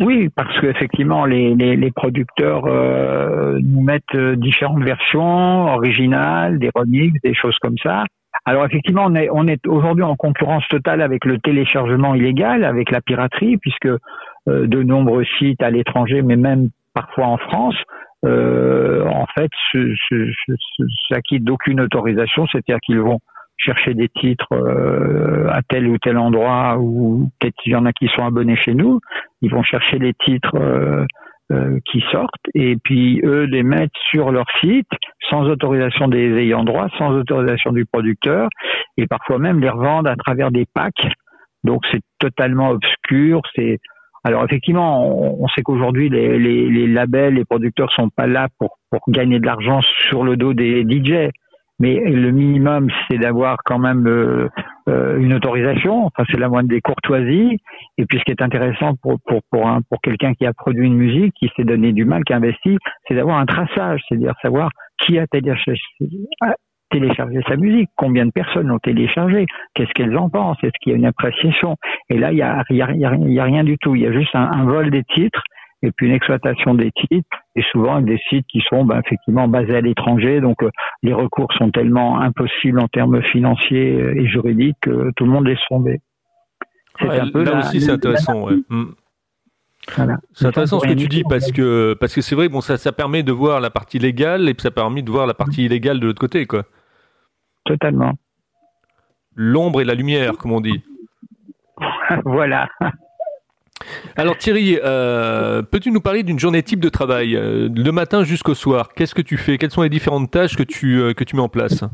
oui, 0.00 0.30
parce 0.34 0.58
qu'effectivement, 0.60 1.26
les, 1.26 1.54
les, 1.54 1.76
les, 1.76 1.90
producteurs 1.90 2.64
nous 3.60 3.82
mettent 3.82 4.16
différentes 4.36 4.84
versions 4.84 5.66
originales, 5.66 6.58
des 6.58 6.70
remixes, 6.74 7.20
des 7.22 7.34
choses 7.34 7.58
comme 7.60 7.76
ça. 7.82 8.04
Alors 8.46 8.64
effectivement, 8.64 9.04
on 9.06 9.14
est, 9.16 9.28
on 9.30 9.46
est 9.48 9.66
aujourd'hui 9.66 10.04
en 10.04 10.16
concurrence 10.16 10.66
totale 10.68 11.02
avec 11.02 11.26
le 11.26 11.38
téléchargement 11.40 12.14
illégal, 12.14 12.64
avec 12.64 12.90
la 12.90 13.02
piraterie, 13.02 13.58
puisque 13.58 13.88
de 14.46 14.82
nombreux 14.82 15.24
sites 15.38 15.62
à 15.62 15.70
l'étranger, 15.70 16.22
mais 16.22 16.36
même 16.36 16.70
parfois 16.94 17.26
en 17.26 17.38
France, 17.38 17.76
en 18.24 19.26
fait, 19.34 19.50
s'acquittent 21.08 21.44
d'aucune 21.44 21.80
autorisation, 21.80 22.46
c'est-à-dire 22.46 22.78
qu'ils 22.84 23.00
vont 23.00 23.18
chercher 23.58 23.94
des 23.94 24.08
titres 24.08 24.52
à 25.50 25.60
tel 25.62 25.88
ou 25.88 25.98
tel 25.98 26.18
endroit 26.18 26.78
ou 26.78 27.30
peut-être 27.38 27.56
il 27.66 27.72
y 27.72 27.76
en 27.76 27.86
a 27.86 27.92
qui 27.92 28.08
sont 28.08 28.24
abonnés 28.24 28.56
chez 28.56 28.74
nous, 28.74 29.00
ils 29.40 29.50
vont 29.50 29.62
chercher 29.62 29.98
les 29.98 30.14
titres 30.14 30.56
euh, 31.52 31.78
qui 31.84 32.02
sortent 32.12 32.46
et 32.54 32.76
puis 32.76 33.20
eux 33.24 33.42
les 33.42 33.62
mettent 33.62 33.90
sur 34.10 34.30
leur 34.30 34.46
site 34.60 34.88
sans 35.28 35.42
autorisation 35.42 36.08
des 36.08 36.38
ayants 36.38 36.64
droit, 36.64 36.88
sans 36.96 37.10
autorisation 37.10 37.72
du 37.72 37.84
producteur 37.84 38.48
et 38.96 39.06
parfois 39.06 39.38
même 39.38 39.60
les 39.60 39.68
revendent 39.68 40.06
à 40.06 40.16
travers 40.16 40.50
des 40.50 40.64
packs. 40.72 41.08
Donc 41.62 41.82
c'est 41.90 42.00
totalement 42.18 42.70
obscur. 42.70 43.42
C'est 43.54 43.80
alors 44.24 44.44
effectivement, 44.44 45.40
on, 45.40 45.48
sait 45.48 45.62
qu'aujourd'hui 45.62 46.08
les, 46.08 46.38
les, 46.38 46.70
les, 46.70 46.86
labels, 46.86 47.34
les 47.34 47.44
producteurs 47.44 47.90
sont 47.92 48.08
pas 48.08 48.26
là 48.26 48.48
pour 48.58 48.78
pour 48.90 49.00
gagner 49.08 49.40
de 49.40 49.46
l'argent 49.46 49.80
sur 50.08 50.22
le 50.22 50.36
dos 50.36 50.54
des 50.54 50.82
DJ 50.82 51.30
mais 51.82 51.98
le 51.98 52.30
minimum, 52.30 52.88
c'est 53.10 53.18
d'avoir 53.18 53.56
quand 53.64 53.80
même 53.80 54.06
euh, 54.06 54.48
euh, 54.88 55.18
une 55.18 55.34
autorisation. 55.34 56.06
Enfin, 56.06 56.22
c'est 56.30 56.38
la 56.38 56.48
moindre 56.48 56.68
des 56.68 56.80
courtoisies. 56.80 57.58
Et 57.98 58.06
puis, 58.06 58.20
ce 58.20 58.24
qui 58.24 58.30
est 58.30 58.40
intéressant 58.40 58.94
pour 59.02 59.18
pour 59.26 59.40
pour 59.50 59.66
un 59.66 59.80
pour 59.90 60.00
quelqu'un 60.00 60.32
qui 60.34 60.46
a 60.46 60.52
produit 60.52 60.86
une 60.86 60.94
musique, 60.94 61.34
qui 61.34 61.50
s'est 61.56 61.64
donné 61.64 61.92
du 61.92 62.04
mal, 62.04 62.22
qui 62.22 62.34
a 62.34 62.36
investi, 62.36 62.78
c'est 63.08 63.14
d'avoir 63.14 63.38
un 63.38 63.46
traçage, 63.46 64.00
c'est-à-dire 64.08 64.32
savoir 64.42 64.70
qui 64.98 65.18
a 65.18 65.26
téléchargé, 66.92 67.40
sa 67.48 67.56
musique, 67.56 67.90
combien 67.96 68.26
de 68.26 68.30
personnes 68.30 68.68
l'ont 68.68 68.78
téléchargé, 68.78 69.46
qu'est-ce 69.74 69.90
qu'elles 69.94 70.16
en 70.16 70.28
pensent, 70.28 70.58
est-ce 70.62 70.78
qu'il 70.80 70.92
y 70.92 70.94
a 70.94 70.98
une 70.98 71.06
appréciation? 71.06 71.76
Et 72.08 72.18
là, 72.18 72.30
il 72.32 72.38
y 72.38 72.42
a, 72.42 72.62
y 72.70 72.82
a, 72.82 72.92
y 72.94 73.38
a 73.40 73.44
rien 73.44 73.64
du 73.64 73.76
tout. 73.78 73.96
Il 73.96 74.02
y 74.02 74.06
a 74.06 74.12
juste 74.12 74.34
un, 74.34 74.50
un 74.52 74.64
vol 74.64 74.90
des 74.90 75.02
titres 75.02 75.42
et 75.82 75.90
puis 75.90 76.06
une 76.06 76.12
exploitation 76.12 76.74
des 76.74 76.90
titres, 76.92 77.28
et 77.56 77.62
souvent 77.72 78.00
des 78.00 78.18
sites 78.28 78.46
qui 78.46 78.62
sont 78.68 78.84
ben, 78.84 79.00
effectivement 79.04 79.48
basés 79.48 79.76
à 79.76 79.80
l'étranger, 79.80 80.40
donc 80.40 80.62
euh, 80.62 80.70
les 81.02 81.12
recours 81.12 81.52
sont 81.58 81.70
tellement 81.70 82.20
impossibles 82.20 82.78
en 82.78 82.88
termes 82.88 83.20
financiers 83.22 84.00
euh, 84.00 84.14
et 84.16 84.26
juridiques 84.28 84.76
que 84.80 85.10
tout 85.16 85.24
le 85.24 85.32
monde 85.32 85.46
laisse 85.46 85.58
tomber. 85.68 86.00
là 87.00 87.58
aussi, 87.58 87.80
c'est 87.80 87.90
intéressant. 87.90 88.48
Mm. 88.68 88.94
C'est 90.32 90.46
intéressant 90.46 90.78
ce 90.78 90.86
que 90.86 90.92
tu 90.92 91.08
dis 91.08 91.24
parce 91.28 91.50
que 91.50 91.94
parce 91.94 92.14
que 92.14 92.20
c'est 92.20 92.36
vrai 92.36 92.48
bon 92.48 92.60
ça 92.60 92.76
ça 92.76 92.92
permet 92.92 93.24
de 93.24 93.32
voir 93.32 93.58
la 93.58 93.68
partie 93.68 93.98
légale 93.98 94.48
et 94.48 94.54
puis 94.54 94.62
ça 94.62 94.70
permet 94.70 95.02
de 95.02 95.10
voir 95.10 95.26
la 95.26 95.34
partie 95.34 95.64
illégale 95.64 95.98
de 95.98 96.06
l'autre 96.06 96.20
côté 96.20 96.46
quoi. 96.46 96.62
Totalement. 97.64 98.12
L'ombre 99.34 99.80
et 99.80 99.84
la 99.84 99.94
lumière 99.94 100.36
comme 100.36 100.52
on 100.52 100.60
dit. 100.60 100.82
voilà. 102.24 102.68
Alors 104.16 104.36
Thierry, 104.36 104.78
euh, 104.82 105.62
peux-tu 105.62 105.90
nous 105.90 106.00
parler 106.00 106.22
d'une 106.22 106.38
journée 106.38 106.62
type 106.62 106.80
de 106.80 106.88
travail, 106.88 107.36
euh, 107.36 107.68
le 107.74 107.92
matin 107.92 108.24
jusqu'au 108.24 108.54
soir? 108.54 108.90
Qu'est-ce 108.94 109.14
que 109.14 109.22
tu 109.22 109.36
fais? 109.36 109.58
Quelles 109.58 109.70
sont 109.70 109.82
les 109.82 109.88
différentes 109.88 110.30
tâches 110.30 110.56
que 110.56 110.62
tu, 110.62 111.00
euh, 111.00 111.14
que 111.14 111.24
tu 111.24 111.36
mets 111.36 111.42
en 111.42 111.48
place? 111.48 111.84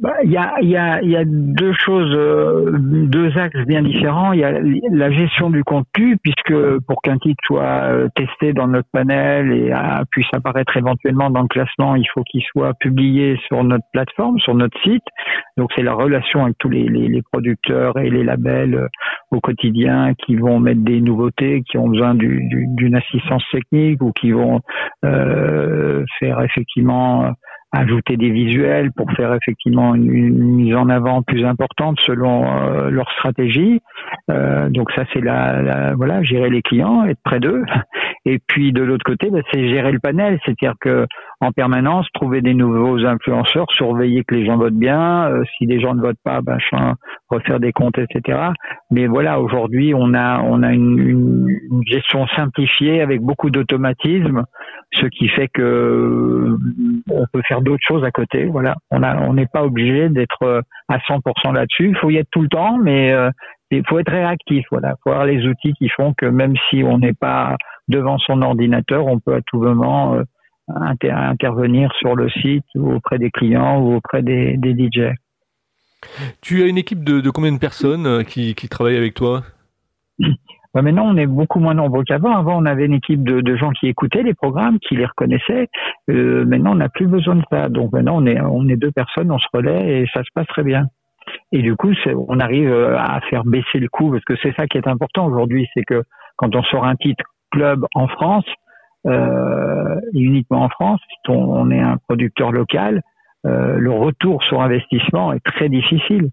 Bah, 0.00 0.16
il 0.24 0.30
y, 0.30 0.38
a, 0.38 0.54
y, 0.62 0.76
a, 0.76 1.02
y 1.02 1.14
a 1.14 1.24
deux 1.26 1.74
choses, 1.74 2.10
euh, 2.14 2.72
deux 2.80 3.36
axes 3.36 3.66
bien 3.66 3.82
différents. 3.82 4.32
Il 4.32 4.40
y 4.40 4.44
a 4.44 4.52
la 4.92 5.10
gestion 5.10 5.50
du 5.50 5.62
contenu, 5.62 6.16
puisque 6.16 6.54
pour 6.86 7.02
qu'un 7.02 7.18
titre 7.18 7.42
soit 7.44 7.82
euh, 7.84 8.08
testé 8.14 8.54
dans 8.54 8.66
notre 8.66 8.88
panel 8.92 9.52
et 9.52 9.74
puisse 10.10 10.26
apparaître 10.32 10.74
éventuellement 10.76 11.28
dans 11.28 11.42
le 11.42 11.48
classement, 11.48 11.96
il 11.96 12.06
faut 12.14 12.22
qu'il 12.22 12.42
soit 12.44 12.72
publié 12.80 13.38
sur 13.46 13.62
notre 13.62 13.84
plateforme, 13.92 14.38
sur 14.38 14.54
notre 14.54 14.80
site. 14.82 15.04
Donc 15.58 15.70
c'est 15.76 15.82
la 15.82 15.92
relation 15.92 16.44
avec 16.44 16.56
tous 16.58 16.70
les, 16.70 16.88
les, 16.88 17.08
les, 17.08 17.22
producteurs 17.30 17.98
et 17.98 18.08
les 18.08 18.24
labels 18.24 18.76
euh, 18.76 18.88
au 19.30 19.40
quotidien 19.40 20.14
qui 20.14 20.36
vont 20.36 20.60
mettre 20.60 20.80
des 20.80 21.02
nouveautés, 21.02 21.62
qui 21.70 21.76
ont 21.76 21.88
besoin 21.88 22.14
d'une 22.14 22.74
du, 22.74 22.96
assistance 22.96 23.44
technique 23.52 24.02
ou 24.02 24.12
qui 24.12 24.32
vont 24.32 24.60
faire 25.02 26.40
effectivement 26.42 27.32
ajouter 27.72 28.16
des 28.16 28.30
visuels 28.30 28.90
pour 28.92 29.10
faire 29.12 29.32
effectivement 29.34 29.94
une, 29.94 30.32
mise 30.32 30.74
en 30.74 30.88
avant 30.88 31.22
plus 31.22 31.44
importante 31.44 31.98
selon 32.04 32.44
euh, 32.44 32.90
leur 32.90 33.10
stratégie. 33.12 33.80
Euh, 34.30 34.68
donc 34.70 34.90
ça 34.92 35.04
c'est 35.12 35.20
la, 35.20 35.94
voilà 35.94 36.22
gérer 36.22 36.50
les 36.50 36.62
clients, 36.62 37.04
être 37.04 37.20
près 37.22 37.40
d'eux. 37.40 37.64
Et 38.26 38.38
puis 38.46 38.72
de 38.72 38.82
l'autre 38.82 39.04
côté, 39.04 39.30
bah, 39.30 39.40
c'est 39.52 39.68
gérer 39.68 39.92
le 39.92 39.98
panel, 39.98 40.38
c'est-à-dire 40.44 40.74
que 40.80 41.06
en 41.40 41.52
permanence 41.52 42.06
trouver 42.12 42.42
des 42.42 42.54
nouveaux 42.54 43.04
influenceurs, 43.06 43.66
surveiller 43.72 44.24
que 44.24 44.34
les 44.34 44.44
gens 44.44 44.56
votent 44.56 44.74
bien. 44.74 45.30
Euh, 45.30 45.42
si 45.56 45.66
les 45.66 45.80
gens 45.80 45.94
ne 45.94 46.00
votent 46.00 46.20
pas, 46.22 46.40
bah, 46.42 46.58
refaire 47.30 47.60
des 47.60 47.72
comptes, 47.72 47.98
etc. 47.98 48.38
Mais 48.90 49.06
voilà, 49.06 49.40
aujourd'hui 49.40 49.94
on 49.94 50.12
a 50.14 50.40
on 50.42 50.62
a 50.62 50.72
une, 50.72 50.98
une 50.98 51.82
gestion 51.86 52.26
simplifiée 52.28 53.00
avec 53.00 53.20
beaucoup 53.22 53.50
d'automatisme, 53.50 54.44
ce 54.92 55.06
qui 55.06 55.28
fait 55.28 55.48
que 55.48 56.56
on 57.10 57.24
peut 57.32 57.42
faire 57.46 57.62
d'autres 57.62 57.84
choses 57.86 58.04
à 58.04 58.10
côté. 58.10 58.44
Voilà, 58.46 58.76
on 58.90 59.02
a, 59.02 59.16
on 59.22 59.34
n'est 59.34 59.46
pas 59.46 59.64
obligé 59.64 60.08
d'être 60.08 60.42
euh, 60.42 60.60
à 60.88 60.98
100% 60.98 61.54
là-dessus. 61.54 61.88
Il 61.88 61.96
faut 61.96 62.10
y 62.10 62.16
être 62.16 62.30
tout 62.30 62.42
le 62.42 62.48
temps, 62.48 62.78
mais 62.78 63.12
euh, 63.12 63.30
il 63.70 63.82
faut 63.88 63.98
être 63.98 64.12
réactif. 64.12 64.66
Voilà, 64.70 64.94
faut 65.02 65.10
avoir 65.10 65.26
les 65.26 65.46
outils 65.46 65.72
qui 65.74 65.88
font 65.88 66.12
que 66.14 66.26
même 66.26 66.54
si 66.68 66.82
on 66.84 66.98
n'est 66.98 67.14
pas 67.14 67.56
devant 67.88 68.18
son 68.18 68.42
ordinateur, 68.42 69.06
on 69.06 69.18
peut 69.20 69.34
à 69.34 69.40
tout 69.46 69.60
moment 69.60 70.14
euh, 70.14 70.22
intervenir 70.68 71.92
sur 71.98 72.14
le 72.14 72.28
site 72.30 72.64
ou 72.74 72.92
auprès 72.92 73.18
des 73.18 73.30
clients 73.30 73.80
ou 73.80 73.94
auprès 73.94 74.22
des, 74.22 74.56
des 74.56 74.72
DJ. 74.72 75.12
Tu 76.40 76.62
as 76.62 76.66
une 76.66 76.78
équipe 76.78 77.04
de, 77.04 77.20
de 77.20 77.30
combien 77.30 77.52
de 77.52 77.58
personnes 77.58 78.24
qui, 78.24 78.54
qui 78.54 78.68
travaillent 78.68 78.96
avec 78.96 79.14
toi? 79.14 79.42
Maintenant, 80.74 81.06
on 81.08 81.16
est 81.16 81.26
beaucoup 81.26 81.58
moins 81.58 81.74
nombreux 81.74 82.04
qu'avant. 82.04 82.36
Avant, 82.36 82.62
on 82.62 82.64
avait 82.64 82.86
une 82.86 82.94
équipe 82.94 83.24
de, 83.24 83.40
de, 83.40 83.56
gens 83.56 83.70
qui 83.70 83.88
écoutaient 83.88 84.22
les 84.22 84.34
programmes, 84.34 84.78
qui 84.78 84.94
les 84.94 85.04
reconnaissaient. 85.04 85.68
Euh, 86.10 86.44
maintenant, 86.44 86.72
on 86.72 86.76
n'a 86.76 86.88
plus 86.88 87.08
besoin 87.08 87.36
de 87.36 87.42
ça. 87.50 87.68
Donc 87.68 87.92
maintenant, 87.92 88.22
on 88.22 88.26
est, 88.26 88.40
on 88.40 88.68
est 88.68 88.76
deux 88.76 88.92
personnes, 88.92 89.32
on 89.32 89.38
se 89.38 89.48
relaie 89.52 90.02
et 90.02 90.06
ça 90.14 90.22
se 90.22 90.28
passe 90.32 90.46
très 90.46 90.62
bien. 90.62 90.86
Et 91.52 91.62
du 91.62 91.74
coup, 91.74 91.92
on 92.28 92.38
arrive 92.38 92.70
euh, 92.70 92.96
à 92.96 93.20
faire 93.28 93.44
baisser 93.44 93.78
le 93.78 93.88
coût 93.88 94.12
parce 94.12 94.24
que 94.24 94.34
c'est 94.42 94.54
ça 94.56 94.66
qui 94.66 94.78
est 94.78 94.86
important 94.86 95.26
aujourd'hui, 95.26 95.68
c'est 95.74 95.82
que 95.82 96.04
quand 96.36 96.54
on 96.54 96.62
sort 96.62 96.84
un 96.84 96.96
titre 96.96 97.24
club 97.50 97.84
en 97.94 98.06
France, 98.06 98.46
euh, 99.06 100.00
uniquement 100.12 100.62
en 100.64 100.68
France, 100.68 101.00
si 101.08 101.30
on, 101.30 101.70
est 101.70 101.80
un 101.80 101.96
producteur 102.08 102.52
local, 102.52 103.02
euh, 103.46 103.76
le 103.78 103.92
retour 103.92 104.42
sur 104.44 104.60
investissement 104.60 105.32
est 105.32 105.44
très 105.44 105.68
difficile 105.68 106.30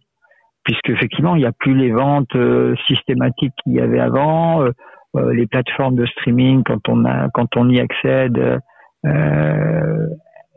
puisque 0.64 0.90
effectivement 0.90 1.36
il 1.36 1.40
n'y 1.40 1.46
a 1.46 1.54
plus 1.54 1.74
les 1.74 1.92
ventes 1.92 2.36
euh, 2.36 2.76
systématiques 2.88 3.54
qu'il 3.64 3.74
y 3.74 3.80
avait 3.80 4.02
avant, 4.02 4.64
euh, 4.64 4.72
euh, 5.16 5.34
les 5.34 5.48
plateformes 5.48 5.96
de 5.96 6.06
streaming 6.06 6.64
quand 6.64 6.90
on 6.90 7.06
a 7.06 7.30
quand 7.34 7.56
on 7.56 7.70
y 7.70 7.80
accède, 7.80 8.60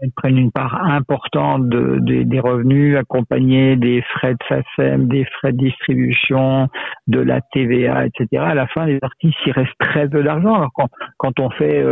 elles 0.00 0.12
prennent 0.16 0.38
une 0.38 0.52
part 0.52 0.82
importante 0.84 1.68
de, 1.68 1.98
des 2.00 2.40
revenus, 2.40 2.96
accompagnés 2.96 3.76
des 3.76 4.02
frais 4.14 4.34
de 4.34 4.38
SACEM, 4.48 5.08
des 5.08 5.24
frais 5.38 5.52
de 5.52 5.58
distribution, 5.58 6.68
de 7.06 7.20
la 7.20 7.40
TVA, 7.52 8.06
etc. 8.06 8.42
À 8.42 8.54
la 8.54 8.66
fin, 8.66 8.86
les 8.86 8.98
artistes, 9.02 9.36
il 9.46 9.52
reste 9.52 9.72
très 9.78 10.08
peu 10.08 10.22
d'argent. 10.22 10.54
Alors 10.54 10.70
quand, 10.74 10.88
quand 11.18 11.38
on 11.40 11.50
fait 11.50 11.84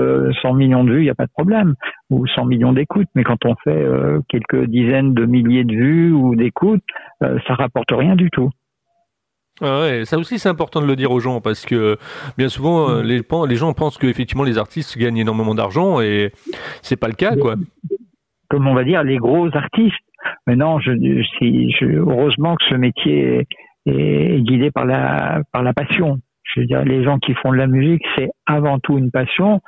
100 0.43 0.55
millions 0.55 0.85
de 0.85 0.93
vues, 0.93 1.01
il 1.01 1.05
n'y 1.05 1.11
a 1.11 1.15
pas 1.15 1.27
de 1.27 1.33
problème, 1.33 1.75
ou 2.11 2.27
100 2.27 2.47
millions 2.47 2.73
d'écoutes, 2.73 3.09
mais 3.15 3.25
quand 3.25 3.45
on 3.45 3.55
fait 3.65 3.87
quelques 4.29 4.65
dizaines 4.67 5.15
de 5.15 5.27
milliers 5.27 5.65
de 5.65 5.75
vues 5.75 6.13
ou 6.13 6.35
d'écoutes, 6.35 6.83
euh, 7.23 7.39
ça 7.47 7.55
rapporte 7.55 7.91
rien 7.91 8.17
du 8.17 8.31
tout. 8.31 8.51
Ah 9.61 9.81
ouais, 9.81 10.05
ça 10.05 10.19
aussi 10.19 10.39
c'est 10.39 10.49
important 10.49 10.81
de 10.81 10.87
le 10.87 10.95
dire 10.95 11.11
aux 11.11 11.19
gens 11.19 11.41
parce 11.41 11.67
que 11.67 11.99
bien 12.37 12.49
souvent 12.49 12.91
euh, 12.91 13.03
les, 13.03 13.23
les 13.49 13.57
gens 13.57 13.73
pensent 13.73 13.99
que 13.99 14.07
effectivement 14.07 14.45
les 14.45 14.57
artistes 14.57 14.97
gagnent 14.97 15.17
énormément 15.17 15.57
d'argent 15.57 16.01
et 16.01 16.33
c'est 16.81 16.97
pas 16.97 17.09
le 17.09 17.15
cas 17.15 17.35
quoi. 17.35 17.57
Comme 18.49 18.67
on 18.67 18.75
va 18.75 18.85
dire 18.85 19.03
les 19.03 19.19
gros 19.19 19.49
artistes. 19.55 19.97
Maintenant, 20.47 20.81
je, 20.81 20.93
je, 20.93 21.99
heureusement 21.99 22.57
que 22.57 22.65
ce 22.65 22.75
métier 22.75 23.47
est, 23.87 23.93
est, 23.93 24.41
guidé 24.43 24.71
par 24.71 24.85
la 24.85 25.43
par 25.53 25.63
la 25.63 25.73
passion. 25.73 26.19
Je 26.43 26.61
veux 26.61 26.67
dire, 26.67 26.83
les 26.83 27.05
gens 27.05 27.19
qui 27.19 27.35
font 27.35 27.53
de 27.53 27.59
la 27.59 27.67
musique, 27.67 28.03
c'est 28.17 28.31
avant 28.47 28.79
tout 28.79 28.97
une 28.97 29.11
passion. 29.11 29.61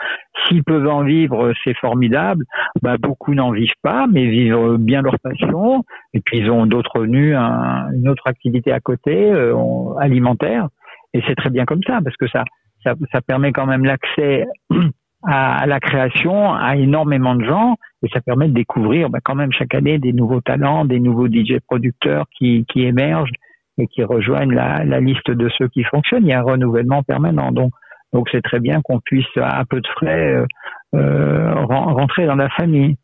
S'ils 0.46 0.64
peuvent 0.64 0.88
en 0.88 1.04
vivre, 1.04 1.52
c'est 1.62 1.76
formidable. 1.76 2.44
Bah, 2.80 2.96
beaucoup 2.98 3.34
n'en 3.34 3.50
vivent 3.50 3.68
pas, 3.82 4.06
mais 4.10 4.26
vivent 4.26 4.76
bien 4.78 5.02
leur 5.02 5.18
passion. 5.18 5.84
Et 6.14 6.20
puis 6.20 6.38
ils 6.38 6.50
ont 6.50 6.66
d'autres 6.66 6.92
revenus, 6.94 7.36
une 7.36 8.08
autre 8.08 8.26
activité 8.26 8.72
à 8.72 8.80
côté, 8.80 9.30
euh, 9.30 9.54
alimentaire. 9.98 10.68
Et 11.12 11.22
c'est 11.26 11.34
très 11.34 11.50
bien 11.50 11.66
comme 11.66 11.82
ça, 11.86 12.00
parce 12.02 12.16
que 12.16 12.28
ça, 12.28 12.44
ça, 12.82 12.94
ça 13.12 13.20
permet 13.20 13.52
quand 13.52 13.66
même 13.66 13.84
l'accès 13.84 14.46
à, 15.24 15.66
la 15.66 15.80
création 15.80 16.54
à 16.54 16.76
énormément 16.76 17.34
de 17.34 17.44
gens 17.44 17.76
et 18.02 18.08
ça 18.12 18.20
permet 18.20 18.48
de 18.48 18.54
découvrir 18.54 19.10
bah, 19.10 19.18
quand 19.22 19.34
même 19.34 19.52
chaque 19.52 19.74
année 19.74 19.98
des 19.98 20.12
nouveaux 20.12 20.40
talents, 20.40 20.84
des 20.84 21.00
nouveaux 21.00 21.28
DJ 21.28 21.58
producteurs 21.66 22.26
qui, 22.36 22.64
qui 22.66 22.84
émergent 22.84 23.32
et 23.78 23.86
qui 23.86 24.02
rejoignent 24.02 24.54
la, 24.54 24.84
la, 24.84 25.00
liste 25.00 25.30
de 25.30 25.48
ceux 25.56 25.68
qui 25.68 25.84
fonctionnent. 25.84 26.24
Il 26.24 26.28
y 26.28 26.32
a 26.32 26.40
un 26.40 26.42
renouvellement 26.42 27.02
permanent. 27.02 27.52
Donc, 27.52 27.72
donc 28.12 28.28
c'est 28.30 28.42
très 28.42 28.60
bien 28.60 28.80
qu'on 28.82 29.00
puisse 29.00 29.26
à 29.36 29.60
un 29.60 29.64
peu 29.64 29.80
de 29.80 29.88
frais 29.88 30.34
euh, 30.34 30.44
euh 30.94 31.54
rentrer 31.64 32.26
dans 32.26 32.34
la 32.34 32.48
famille. 32.50 32.96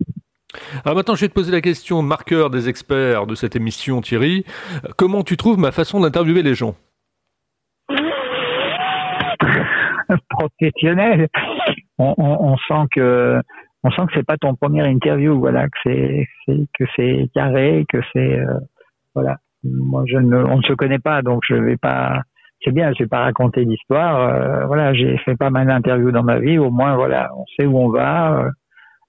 Alors 0.84 0.96
maintenant, 0.96 1.14
je 1.14 1.20
vais 1.22 1.28
te 1.28 1.34
poser 1.34 1.52
la 1.52 1.60
question 1.60 2.02
marqueur 2.02 2.50
des 2.50 2.68
experts 2.68 3.26
de 3.26 3.34
cette 3.34 3.56
émission, 3.56 4.00
Thierry. 4.00 4.44
Comment 4.96 5.22
tu 5.22 5.36
trouves 5.36 5.58
ma 5.58 5.70
façon 5.72 6.00
d'interviewer 6.00 6.42
les 6.42 6.54
gens? 6.54 6.74
Professionnel. 10.30 11.28
on, 11.98 12.14
on, 12.16 12.52
on 12.52 12.56
sent 12.56 12.86
que 12.92 13.40
on 13.86 13.90
sent 13.90 14.06
que 14.06 14.14
c'est 14.14 14.26
pas 14.26 14.36
ton 14.36 14.54
premier 14.54 14.84
interview, 14.88 15.38
voilà, 15.38 15.68
que 15.68 15.78
c'est 15.84 16.26
que 16.46 16.84
c'est 16.96 17.28
carré, 17.34 17.84
que 17.88 17.98
c'est 18.12 18.38
euh, 18.38 18.58
voilà. 19.14 19.36
Moi, 19.62 20.04
je 20.06 20.18
ne, 20.18 20.36
on 20.36 20.58
ne 20.58 20.62
se 20.62 20.72
connaît 20.72 20.98
pas, 20.98 21.22
donc 21.22 21.42
je 21.48 21.54
vais 21.54 21.76
pas. 21.76 22.22
C'est 22.64 22.72
bien, 22.72 22.92
je 22.94 23.04
vais 23.04 23.08
pas 23.08 23.20
raconter 23.20 23.64
l'histoire. 23.64 24.20
Euh, 24.20 24.66
voilà, 24.66 24.92
j'ai 24.92 25.16
fait 25.18 25.36
pas 25.36 25.50
mal 25.50 25.68
d'interviews 25.68 26.10
dans 26.10 26.22
ma 26.24 26.38
vie. 26.38 26.58
Au 26.58 26.70
moins, 26.70 26.96
voilà, 26.96 27.30
on 27.36 27.44
sait 27.56 27.66
où 27.66 27.78
on 27.78 27.90
va. 27.90 28.48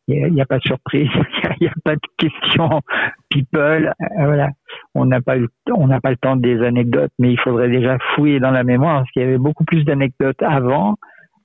Il 0.10 0.34
n'y 0.34 0.42
a, 0.42 0.46
pas 0.46 0.58
de 0.58 0.64
surprise, 0.64 1.10
il 1.60 1.64
n'y 1.66 1.68
a, 1.68 1.74
pas 1.84 1.96
de 1.96 2.02
questions 2.18 2.82
people. 3.30 3.94
voilà, 4.18 4.50
on 4.96 5.06
n'a 5.06 5.22
pas 5.22 5.36
on 5.76 5.88
n'a 5.88 6.00
pas 6.00 6.12
le 6.12 6.18
temps 6.18 6.38
des 6.38 6.64
anecdotes, 6.64 7.12
mais 7.20 7.32
il 7.32 7.40
faudrait 7.40 7.68
déjà 7.68 7.98
fouiller 8.16 8.40
dans 8.40 8.52
la 8.52 8.64
mémoire 8.64 9.00
parce 9.00 9.12
qu'il 9.12 9.24
y 9.24 9.26
avait 9.26 9.38
beaucoup 9.38 9.66
plus 9.66 9.84
d'anecdotes 9.84 10.42
avant 10.44 10.96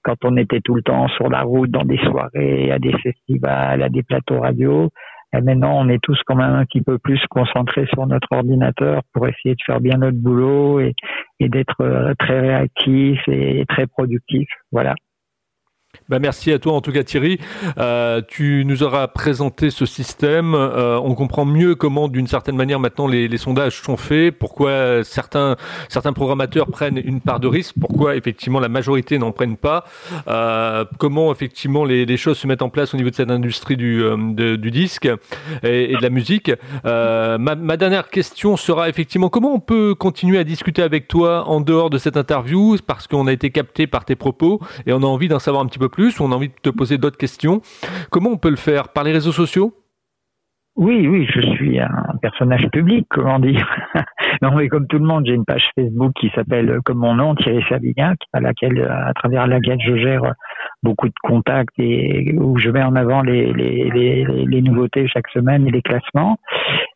quand 0.02 0.16
on 0.24 0.36
était 0.36 0.60
tout 0.60 0.74
le 0.74 0.82
temps 0.82 1.08
sur 1.08 1.28
la 1.28 1.42
route, 1.42 1.70
dans 1.70 1.84
des 1.84 1.98
soirées, 1.98 2.70
à 2.70 2.78
des 2.78 2.92
festivals, 2.98 3.82
à 3.82 3.88
des 3.88 4.02
plateaux 4.02 4.40
radio. 4.40 4.90
Et 5.34 5.40
maintenant, 5.40 5.78
on 5.78 5.88
est 5.88 6.02
tous 6.02 6.20
quand 6.26 6.36
même 6.36 6.54
un 6.54 6.64
petit 6.66 6.82
peu 6.82 6.98
plus 6.98 7.20
concentrés 7.30 7.86
sur 7.86 8.06
notre 8.06 8.28
ordinateur 8.32 9.02
pour 9.14 9.26
essayer 9.26 9.54
de 9.54 9.62
faire 9.64 9.80
bien 9.80 9.96
notre 9.96 10.18
boulot 10.18 10.80
et, 10.80 10.94
d'être 11.40 11.80
euh, 11.80 12.14
très 12.18 12.40
réactif 12.40 13.18
et 13.28 13.64
très 13.68 13.86
productif. 13.86 14.48
Voilà. 14.70 14.94
Bah 16.08 16.18
merci 16.18 16.52
à 16.52 16.58
toi 16.58 16.72
en 16.72 16.80
tout 16.80 16.90
cas 16.90 17.04
Thierry. 17.04 17.38
Euh, 17.78 18.22
tu 18.26 18.64
nous 18.66 18.82
auras 18.82 19.08
présenté 19.08 19.70
ce 19.70 19.84
système. 19.84 20.54
Euh, 20.54 20.98
on 20.98 21.14
comprend 21.14 21.44
mieux 21.44 21.74
comment 21.74 22.08
d'une 22.08 22.26
certaine 22.26 22.56
manière 22.56 22.80
maintenant 22.80 23.06
les, 23.06 23.36
sondages 23.36 23.80
sont 23.80 23.96
faits, 23.96 24.38
pourquoi 24.38 25.04
certains, 25.04 25.56
certains 25.88 26.12
programmateurs 26.12 26.66
prennent 26.66 27.00
une 27.02 27.20
part 27.20 27.40
de 27.40 27.46
risque, 27.46 27.74
pourquoi 27.80 28.16
effectivement 28.16 28.58
la 28.58 28.68
majorité 28.68 29.18
n'en 29.18 29.32
prennent 29.32 29.56
pas, 29.56 29.84
euh, 30.28 30.84
comment 30.98 31.32
effectivement 31.32 31.84
les, 31.84 32.16
choses 32.16 32.38
se 32.38 32.46
mettent 32.46 32.62
en 32.62 32.68
place 32.68 32.94
au 32.94 32.96
niveau 32.96 33.10
de 33.10 33.14
cette 33.14 33.30
industrie 33.30 33.76
du, 33.76 34.02
du 34.36 34.70
disque 34.70 35.08
et, 35.62 35.96
de 35.96 36.02
la 36.02 36.10
musique? 36.10 36.50
Ma, 36.84 37.38
ma, 37.38 37.76
dernière 37.76 38.08
question 38.08 38.56
sera 38.56 38.88
effectivement 38.88 39.28
comment 39.28 39.54
on 39.54 39.60
peut 39.60 39.94
continuer 39.94 40.38
à 40.38 40.44
discuter 40.44 40.82
avec 40.82 41.08
toi 41.08 41.48
en 41.48 41.60
dehors 41.60 41.90
de 41.90 41.98
cette 41.98 42.16
interview? 42.16 42.76
Parce 42.86 43.06
qu'on 43.06 43.26
a 43.26 43.32
été 43.32 43.50
capté 43.50 43.86
par 43.86 44.04
tes 44.04 44.16
propos 44.16 44.60
et 44.86 44.92
on 44.92 45.02
a 45.02 45.06
envie 45.06 45.28
d'en 45.28 45.38
savoir 45.38 45.62
un 45.62 45.66
petit 45.66 45.78
peu 45.78 45.81
plus 45.88 46.20
on 46.20 46.32
a 46.32 46.34
envie 46.34 46.48
de 46.48 46.54
te 46.62 46.70
poser 46.70 46.98
d'autres 46.98 47.18
questions. 47.18 47.60
Comment 48.10 48.30
on 48.30 48.38
peut 48.38 48.50
le 48.50 48.56
faire? 48.56 48.88
Par 48.88 49.04
les 49.04 49.12
réseaux 49.12 49.32
sociaux? 49.32 49.74
Oui, 50.74 51.06
oui, 51.06 51.28
je 51.30 51.40
suis 51.40 51.78
un 51.78 52.16
personnage 52.22 52.66
public, 52.72 53.06
comment 53.10 53.38
dire. 53.38 53.68
non, 54.42 54.54
mais 54.56 54.68
comme 54.68 54.86
tout 54.86 54.98
le 54.98 55.04
monde, 55.04 55.26
j'ai 55.26 55.34
une 55.34 55.44
page 55.44 55.68
Facebook 55.74 56.12
qui 56.18 56.30
s'appelle 56.34 56.70
euh, 56.70 56.80
comme 56.82 56.96
mon 56.96 57.14
nom, 57.14 57.34
Thierry 57.34 57.62
Savignac, 57.68 58.18
à 58.32 58.40
laquelle, 58.40 58.78
euh, 58.78 59.08
à 59.08 59.12
travers 59.12 59.46
laquelle 59.46 59.78
je 59.84 59.96
gère 59.96 60.34
beaucoup 60.82 61.08
de 61.08 61.14
contacts 61.22 61.78
et 61.78 62.34
où 62.38 62.58
je 62.58 62.68
mets 62.70 62.82
en 62.82 62.96
avant 62.96 63.22
les, 63.22 64.60
nouveautés 64.62 65.06
chaque 65.08 65.28
semaine 65.28 65.66
et 65.66 65.70
les 65.70 65.82
classements. 65.82 66.38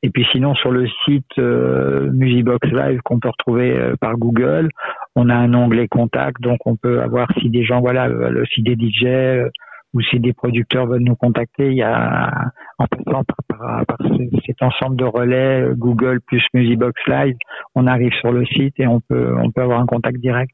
Et 0.03 0.11
puis 0.11 0.27
sinon, 0.33 0.55
sur 0.55 0.71
le 0.71 0.87
site 1.05 1.39
euh, 1.39 2.11
Musibox 2.13 2.69
Live 2.69 3.01
qu'on 3.05 3.21
peut 3.21 3.29
retrouver 3.29 3.77
euh, 3.77 3.95
par 4.01 4.17
Google, 4.17 4.71
on 5.17 5.29
a 5.31 5.35
un 5.35 5.53
onglet 5.55 5.89
contact, 5.89 6.41
donc 6.41 6.59
on 6.67 6.77
peut 6.77 7.01
avoir 7.01 7.27
si 7.41 7.51
des 7.51 7.65
gens, 7.65 7.81
voilà, 7.81 8.09
si 8.55 8.63
des 8.63 8.75
DJ 8.75 9.51
ou 9.95 10.03
si 10.03 10.21
des 10.21 10.35
producteurs 10.35 10.87
veulent 10.87 11.03
nous 11.03 11.17
contacter, 11.17 11.71
il 11.71 11.77
y 11.77 11.83
a 11.83 12.31
en 12.79 12.87
passant 12.87 13.25
par, 13.49 13.87
par, 13.87 13.97
cet 14.45 14.63
ensemble 14.63 14.97
de 14.97 15.05
relais 15.05 15.63
euh, 15.63 15.75
Google 15.75 16.21
plus 16.21 16.45
Musibox 16.53 17.01
Live, 17.07 17.37
on 17.75 17.87
arrive 17.87 18.13
sur 18.21 18.31
le 18.31 18.45
site 18.45 18.75
et 18.79 18.87
on 18.87 19.01
peut 19.01 19.35
on 19.43 19.51
peut 19.51 19.63
avoir 19.63 19.81
un 19.81 19.87
contact 19.87 20.19
direct. 20.19 20.53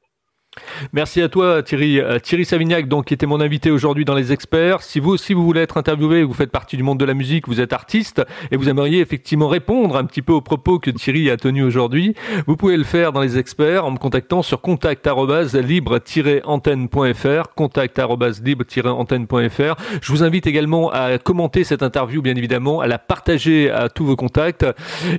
Merci 0.92 1.22
à 1.22 1.30
toi 1.30 1.62
Thierry. 1.62 1.98
Euh, 1.98 2.18
Thierry 2.18 2.44
Savignac, 2.44 2.86
donc, 2.86 3.06
qui 3.06 3.14
était 3.14 3.24
mon 3.24 3.40
invité 3.40 3.70
aujourd'hui 3.70 4.04
dans 4.04 4.14
Les 4.14 4.32
Experts. 4.32 4.82
Si 4.82 5.00
vous 5.00 5.08
aussi 5.10 5.32
vous 5.32 5.44
voulez 5.44 5.62
être 5.62 5.78
interviewé, 5.78 6.24
vous 6.24 6.34
faites 6.34 6.50
partie 6.50 6.76
du 6.76 6.82
monde 6.82 7.00
de 7.00 7.06
la 7.06 7.14
musique, 7.14 7.48
vous 7.48 7.60
êtes 7.60 7.72
artiste 7.72 8.22
et 8.50 8.56
vous 8.56 8.68
aimeriez 8.68 9.00
effectivement 9.00 9.48
répondre 9.48 9.96
un 9.96 10.04
petit 10.04 10.20
peu 10.20 10.34
aux 10.34 10.42
propos 10.42 10.78
que 10.78 10.90
Thierry 10.90 11.30
a 11.30 11.38
tenus 11.38 11.64
aujourd'hui, 11.64 12.14
vous 12.46 12.56
pouvez 12.56 12.76
le 12.76 12.84
faire 12.84 13.12
dans 13.12 13.22
Les 13.22 13.38
Experts 13.38 13.86
en 13.86 13.92
me 13.92 13.96
contactant 13.96 14.42
sur 14.42 14.60
contact-libre-antenne.fr 14.60 17.54
contact-libre-antenne.fr 17.54 19.76
Je 20.02 20.12
vous 20.12 20.22
invite 20.22 20.46
également 20.46 20.90
à 20.90 21.16
commenter 21.16 21.64
cette 21.64 21.82
interview, 21.82 22.20
bien 22.20 22.36
évidemment, 22.36 22.80
à 22.80 22.86
la 22.86 22.98
partager 22.98 23.70
à 23.70 23.88
tous 23.88 24.04
vos 24.04 24.16
contacts. 24.16 24.66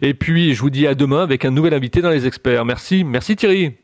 Et 0.04 0.14
puis, 0.14 0.54
je 0.54 0.62
vous 0.62 0.70
dis 0.70 0.86
à 0.86 0.94
demain 0.94 1.24
avec 1.24 1.44
un 1.46 1.52
nouvel 1.52 1.74
invité 1.74 2.02
dans 2.02 2.12
Les 2.12 2.28
Experts. 2.28 2.66
Merci. 2.66 3.04
Merci 3.04 3.36
Thierry. 3.36 3.83